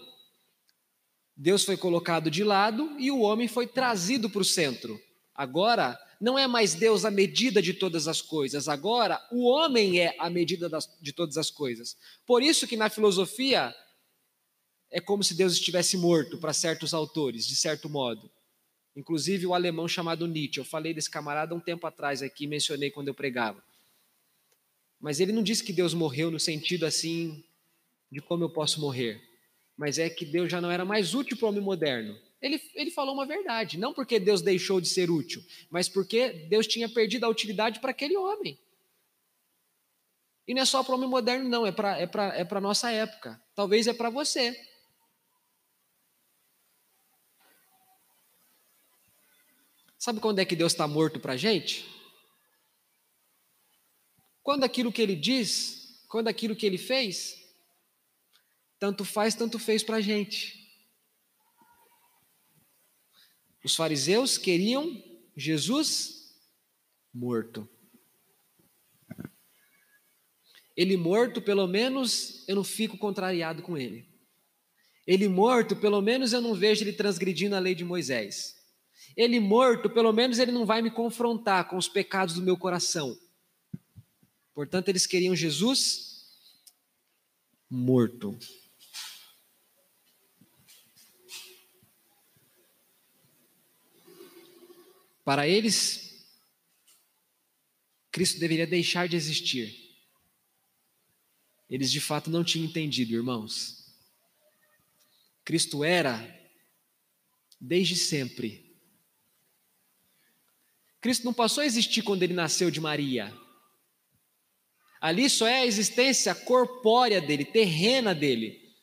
Deus 1.34 1.64
foi 1.64 1.76
colocado 1.76 2.30
de 2.30 2.44
lado 2.44 2.94
e 2.98 3.10
o 3.10 3.20
homem 3.20 3.48
foi 3.48 3.66
trazido 3.66 4.28
para 4.28 4.42
o 4.42 4.44
centro. 4.44 5.00
Agora, 5.34 5.98
não 6.20 6.38
é 6.38 6.46
mais 6.46 6.74
Deus 6.74 7.04
a 7.04 7.10
medida 7.10 7.60
de 7.60 7.74
todas 7.74 8.08
as 8.08 8.22
coisas, 8.22 8.68
agora 8.68 9.20
o 9.30 9.46
homem 9.46 10.00
é 10.00 10.14
a 10.18 10.30
medida 10.30 10.68
das, 10.68 10.88
de 11.00 11.12
todas 11.12 11.36
as 11.36 11.50
coisas. 11.50 11.96
Por 12.26 12.42
isso 12.42 12.66
que 12.66 12.76
na 12.76 12.88
filosofia 12.88 13.74
é 14.96 15.00
como 15.00 15.22
se 15.22 15.34
Deus 15.34 15.52
estivesse 15.52 15.94
morto 15.98 16.38
para 16.38 16.54
certos 16.54 16.94
autores, 16.94 17.46
de 17.46 17.54
certo 17.54 17.86
modo. 17.86 18.30
Inclusive 18.96 19.46
o 19.46 19.52
alemão 19.52 19.86
chamado 19.86 20.26
Nietzsche. 20.26 20.58
Eu 20.58 20.64
falei 20.64 20.94
desse 20.94 21.10
camarada 21.10 21.54
um 21.54 21.60
tempo 21.60 21.86
atrás 21.86 22.22
aqui, 22.22 22.46
mencionei 22.46 22.90
quando 22.90 23.08
eu 23.08 23.14
pregava. 23.14 23.62
Mas 24.98 25.20
ele 25.20 25.32
não 25.32 25.42
disse 25.42 25.62
que 25.62 25.70
Deus 25.70 25.92
morreu 25.92 26.30
no 26.30 26.40
sentido 26.40 26.86
assim 26.86 27.44
de 28.10 28.22
como 28.22 28.44
eu 28.44 28.48
posso 28.48 28.80
morrer. 28.80 29.20
Mas 29.76 29.98
é 29.98 30.08
que 30.08 30.24
Deus 30.24 30.50
já 30.50 30.62
não 30.62 30.70
era 30.70 30.82
mais 30.82 31.12
útil 31.12 31.36
para 31.36 31.44
o 31.44 31.48
homem 31.50 31.60
moderno. 31.60 32.18
Ele, 32.40 32.58
ele 32.74 32.90
falou 32.90 33.12
uma 33.12 33.26
verdade. 33.26 33.76
Não 33.76 33.92
porque 33.92 34.18
Deus 34.18 34.40
deixou 34.40 34.80
de 34.80 34.88
ser 34.88 35.10
útil, 35.10 35.44
mas 35.68 35.90
porque 35.90 36.30
Deus 36.48 36.66
tinha 36.66 36.88
perdido 36.88 37.24
a 37.24 37.28
utilidade 37.28 37.80
para 37.80 37.90
aquele 37.90 38.16
homem. 38.16 38.58
E 40.48 40.54
não 40.54 40.62
é 40.62 40.64
só 40.64 40.82
para 40.82 40.92
o 40.92 40.96
homem 40.96 41.10
moderno, 41.10 41.46
não, 41.46 41.66
é 41.66 41.70
para 41.70 41.98
é 41.98 42.40
é 42.40 42.48
a 42.50 42.60
nossa 42.62 42.90
época. 42.90 43.38
Talvez 43.54 43.86
é 43.86 43.92
para 43.92 44.08
você. 44.08 44.58
Sabe 50.06 50.20
quando 50.20 50.38
é 50.38 50.44
que 50.44 50.54
Deus 50.54 50.70
está 50.70 50.86
morto 50.86 51.18
para 51.18 51.32
a 51.32 51.36
gente? 51.36 51.84
Quando 54.40 54.62
aquilo 54.62 54.92
que 54.92 55.02
ele 55.02 55.16
diz, 55.16 56.06
quando 56.06 56.28
aquilo 56.28 56.54
que 56.54 56.64
ele 56.64 56.78
fez, 56.78 57.36
tanto 58.78 59.04
faz, 59.04 59.34
tanto 59.34 59.58
fez 59.58 59.82
para 59.82 59.96
a 59.96 60.00
gente. 60.00 60.64
Os 63.64 63.74
fariseus 63.74 64.38
queriam 64.38 65.02
Jesus 65.36 66.38
morto. 67.12 67.68
Ele 70.76 70.96
morto, 70.96 71.42
pelo 71.42 71.66
menos 71.66 72.46
eu 72.46 72.54
não 72.54 72.62
fico 72.62 72.96
contrariado 72.96 73.60
com 73.60 73.76
ele. 73.76 74.08
Ele 75.04 75.26
morto, 75.26 75.74
pelo 75.74 76.00
menos 76.00 76.32
eu 76.32 76.40
não 76.40 76.54
vejo 76.54 76.84
ele 76.84 76.92
transgredindo 76.92 77.56
a 77.56 77.58
lei 77.58 77.74
de 77.74 77.84
Moisés. 77.84 78.55
Ele 79.16 79.40
morto, 79.40 79.88
pelo 79.88 80.12
menos 80.12 80.38
ele 80.38 80.52
não 80.52 80.66
vai 80.66 80.82
me 80.82 80.90
confrontar 80.90 81.68
com 81.68 81.76
os 81.76 81.88
pecados 81.88 82.34
do 82.34 82.42
meu 82.42 82.56
coração. 82.56 83.18
Portanto, 84.52 84.88
eles 84.88 85.06
queriam 85.06 85.34
Jesus 85.34 86.06
morto. 87.68 88.38
Para 95.24 95.48
eles, 95.48 96.24
Cristo 98.12 98.38
deveria 98.38 98.66
deixar 98.66 99.08
de 99.08 99.16
existir. 99.16 99.86
Eles 101.68 101.90
de 101.90 102.00
fato 102.00 102.30
não 102.30 102.44
tinham 102.44 102.68
entendido, 102.68 103.12
irmãos. 103.12 103.92
Cristo 105.44 105.82
era, 105.82 106.16
desde 107.60 107.96
sempre, 107.96 108.65
Cristo 111.06 111.24
não 111.24 111.32
passou 111.32 111.62
a 111.62 111.66
existir 111.66 112.02
quando 112.02 112.24
ele 112.24 112.34
nasceu 112.34 112.68
de 112.68 112.80
Maria. 112.80 113.32
Ali 115.00 115.30
só 115.30 115.46
é 115.46 115.58
a 115.58 115.64
existência 115.64 116.34
corpórea 116.34 117.20
dele, 117.20 117.44
terrena 117.44 118.12
dele. 118.12 118.74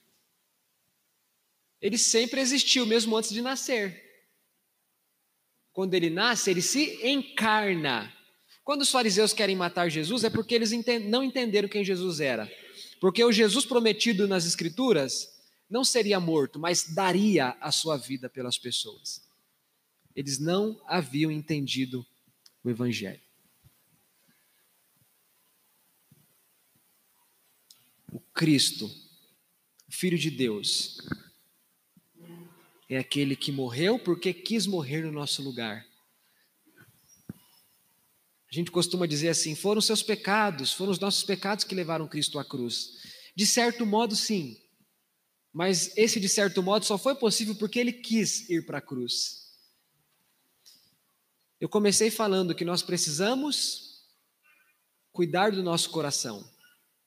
Ele 1.81 1.97
sempre 1.97 2.39
existiu, 2.39 2.85
mesmo 2.85 3.17
antes 3.17 3.31
de 3.31 3.41
nascer. 3.41 4.01
Quando 5.73 5.95
ele 5.95 6.09
nasce, 6.09 6.49
ele 6.49 6.61
se 6.61 7.05
encarna. 7.05 8.09
Quando 8.63 8.83
os 8.83 8.89
fariseus 8.89 9.33
querem 9.33 9.57
matar 9.57 9.89
Jesus, 9.89 10.23
é 10.23 10.29
porque 10.29 10.55
eles 10.55 10.71
não 11.03 11.25
entenderam 11.25 11.67
quem 11.67 11.83
Jesus 11.83 12.21
era. 12.21 12.49
Porque 13.01 13.21
o 13.21 13.33
Jesus 13.33 13.65
prometido 13.65 14.29
nas 14.29 14.45
Escrituras 14.45 15.27
não 15.69 15.83
seria 15.83 16.21
morto, 16.21 16.57
mas 16.57 16.85
daria 16.95 17.57
a 17.59 17.69
sua 17.69 17.97
vida 17.97 18.29
pelas 18.29 18.57
pessoas. 18.57 19.27
Eles 20.15 20.39
não 20.39 20.81
haviam 20.87 21.29
entendido 21.29 22.07
o 22.63 22.69
Evangelho. 22.69 23.21
O 28.11 28.19
Cristo, 28.19 28.85
o 29.87 29.91
Filho 29.91 30.17
de 30.17 30.29
Deus, 30.29 30.97
é 32.87 32.97
aquele 32.97 33.35
que 33.35 33.51
morreu 33.51 33.99
porque 33.99 34.33
quis 34.33 34.65
morrer 34.65 35.01
no 35.01 35.11
nosso 35.11 35.41
lugar. 35.41 35.85
A 38.49 38.55
gente 38.55 38.69
costuma 38.69 39.07
dizer 39.07 39.29
assim: 39.29 39.55
foram 39.55 39.81
seus 39.81 40.03
pecados, 40.03 40.71
foram 40.71 40.91
os 40.91 40.99
nossos 40.99 41.23
pecados 41.23 41.63
que 41.63 41.73
levaram 41.73 42.07
Cristo 42.07 42.37
à 42.37 42.45
cruz. 42.45 42.91
De 43.35 43.47
certo 43.47 43.83
modo, 43.83 44.15
sim. 44.15 44.61
Mas 45.51 45.95
esse, 45.97 46.19
de 46.19 46.29
certo 46.29 46.61
modo, 46.61 46.85
só 46.85 46.97
foi 46.97 47.15
possível 47.15 47.55
porque 47.55 47.79
ele 47.79 47.93
quis 47.93 48.47
ir 48.49 48.65
para 48.65 48.77
a 48.77 48.81
cruz. 48.81 49.42
Eu 51.63 51.69
comecei 51.69 52.11
falando 52.11 52.53
que 52.53 52.65
nós 52.65 52.83
precisamos 52.83 54.03
cuidar 55.13 55.53
do 55.53 55.63
nosso 55.63 55.89
coração, 55.91 56.45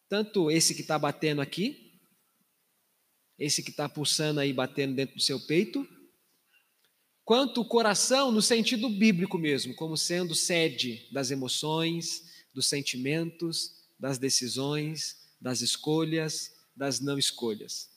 tanto 0.09 0.51
esse 0.51 0.75
que 0.75 0.81
está 0.81 0.99
batendo 0.99 1.43
aqui, 1.43 2.01
esse 3.39 3.63
que 3.63 3.69
está 3.69 3.87
pulsando 3.87 4.41
aí, 4.41 4.55
batendo 4.55 4.95
dentro 4.95 5.15
do 5.15 5.21
seu 5.21 5.39
peito, 5.39 5.87
quanto 7.23 7.61
o 7.61 7.69
coração 7.69 8.33
no 8.33 8.41
sentido 8.41 8.89
bíblico 8.89 9.37
mesmo, 9.37 9.75
como 9.75 9.95
sendo 9.95 10.35
sede 10.35 11.07
das 11.13 11.31
emoções, 11.31 12.47
dos 12.55 12.67
sentimentos, 12.67 13.85
das 14.01 14.17
decisões, 14.17 15.19
das 15.39 15.61
escolhas, 15.61 16.51
das 16.75 16.99
não 16.99 17.19
escolhas. 17.19 17.91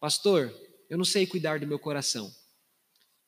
Pastor, 0.00 0.58
eu 0.88 0.96
não 0.96 1.04
sei 1.04 1.26
cuidar 1.26 1.60
do 1.60 1.66
meu 1.66 1.78
coração. 1.78 2.34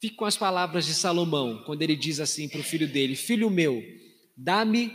Fique 0.00 0.14
com 0.14 0.24
as 0.24 0.36
palavras 0.36 0.86
de 0.86 0.94
Salomão, 0.94 1.62
quando 1.64 1.82
ele 1.82 1.96
diz 1.96 2.20
assim 2.20 2.48
para 2.48 2.60
o 2.60 2.64
filho 2.64 2.86
dele: 2.86 3.16
Filho 3.16 3.50
meu, 3.50 3.82
dá-me 4.36 4.92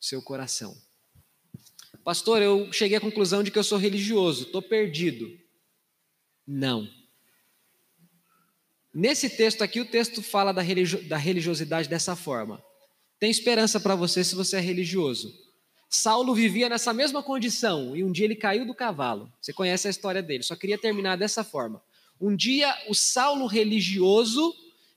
seu 0.00 0.22
coração. 0.22 0.76
Pastor, 2.04 2.42
eu 2.42 2.72
cheguei 2.72 2.96
à 2.96 3.00
conclusão 3.00 3.42
de 3.42 3.50
que 3.50 3.58
eu 3.58 3.64
sou 3.64 3.78
religioso, 3.78 4.44
estou 4.44 4.62
perdido. 4.62 5.28
Não. 6.46 6.88
Nesse 8.94 9.30
texto 9.30 9.62
aqui, 9.62 9.80
o 9.80 9.86
texto 9.86 10.22
fala 10.22 10.52
da, 10.52 10.60
religio 10.60 11.02
da 11.08 11.16
religiosidade 11.16 11.88
dessa 11.88 12.14
forma. 12.14 12.62
Tem 13.18 13.30
esperança 13.30 13.80
para 13.80 13.94
você 13.94 14.22
se 14.22 14.34
você 14.34 14.56
é 14.56 14.60
religioso. 14.60 15.32
Saulo 15.88 16.34
vivia 16.34 16.68
nessa 16.68 16.92
mesma 16.92 17.22
condição 17.22 17.96
e 17.96 18.02
um 18.02 18.10
dia 18.10 18.24
ele 18.24 18.34
caiu 18.34 18.66
do 18.66 18.74
cavalo. 18.74 19.32
Você 19.40 19.52
conhece 19.52 19.86
a 19.86 19.90
história 19.90 20.22
dele, 20.22 20.42
só 20.42 20.56
queria 20.56 20.78
terminar 20.78 21.16
dessa 21.16 21.44
forma. 21.44 21.82
Um 22.22 22.36
dia 22.36 22.72
o 22.86 22.94
Saulo 22.94 23.46
religioso 23.46 24.54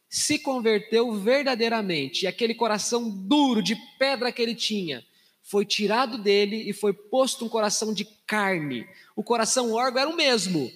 se 0.08 0.38
converteu 0.38 1.12
verdadeiramente 1.16 2.24
e 2.24 2.28
aquele 2.28 2.54
coração 2.54 3.10
duro 3.10 3.64
de 3.64 3.76
pedra 3.98 4.32
que 4.32 4.40
ele 4.40 4.54
tinha 4.54 5.04
foi 5.42 5.66
tirado 5.66 6.20
dele 6.20 6.70
e 6.70 6.72
foi 6.72 6.94
posto 6.94 7.44
um 7.44 7.50
coração 7.50 7.96
de 7.96 8.06
carne. 8.28 8.88
O 9.16 9.24
coração 9.24 9.74
órgão 9.74 10.02
era 10.04 10.10
o 10.10 10.16
mesmo, 10.16 10.72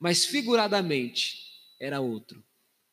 mas 0.00 0.24
figuradamente 0.24 1.38
era 1.78 2.00
outro. 2.00 2.42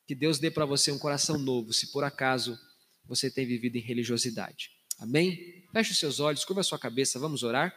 Que 0.05 0.13
Deus 0.13 0.37
dê 0.37 0.51
para 0.51 0.65
você 0.65 0.91
um 0.91 0.99
coração 0.99 1.39
novo, 1.39 1.73
se 1.73 1.91
por 1.91 2.03
acaso 2.03 2.55
você 3.03 3.31
tem 3.31 3.47
vivido 3.47 3.77
em 3.77 3.81
religiosidade. 3.81 4.69
Amém? 4.99 5.65
Feche 5.73 5.91
os 5.91 5.97
seus 5.97 6.19
olhos, 6.19 6.45
curva 6.45 6.61
a 6.61 6.63
sua 6.63 6.77
cabeça, 6.77 7.17
vamos 7.17 7.41
orar. 7.41 7.75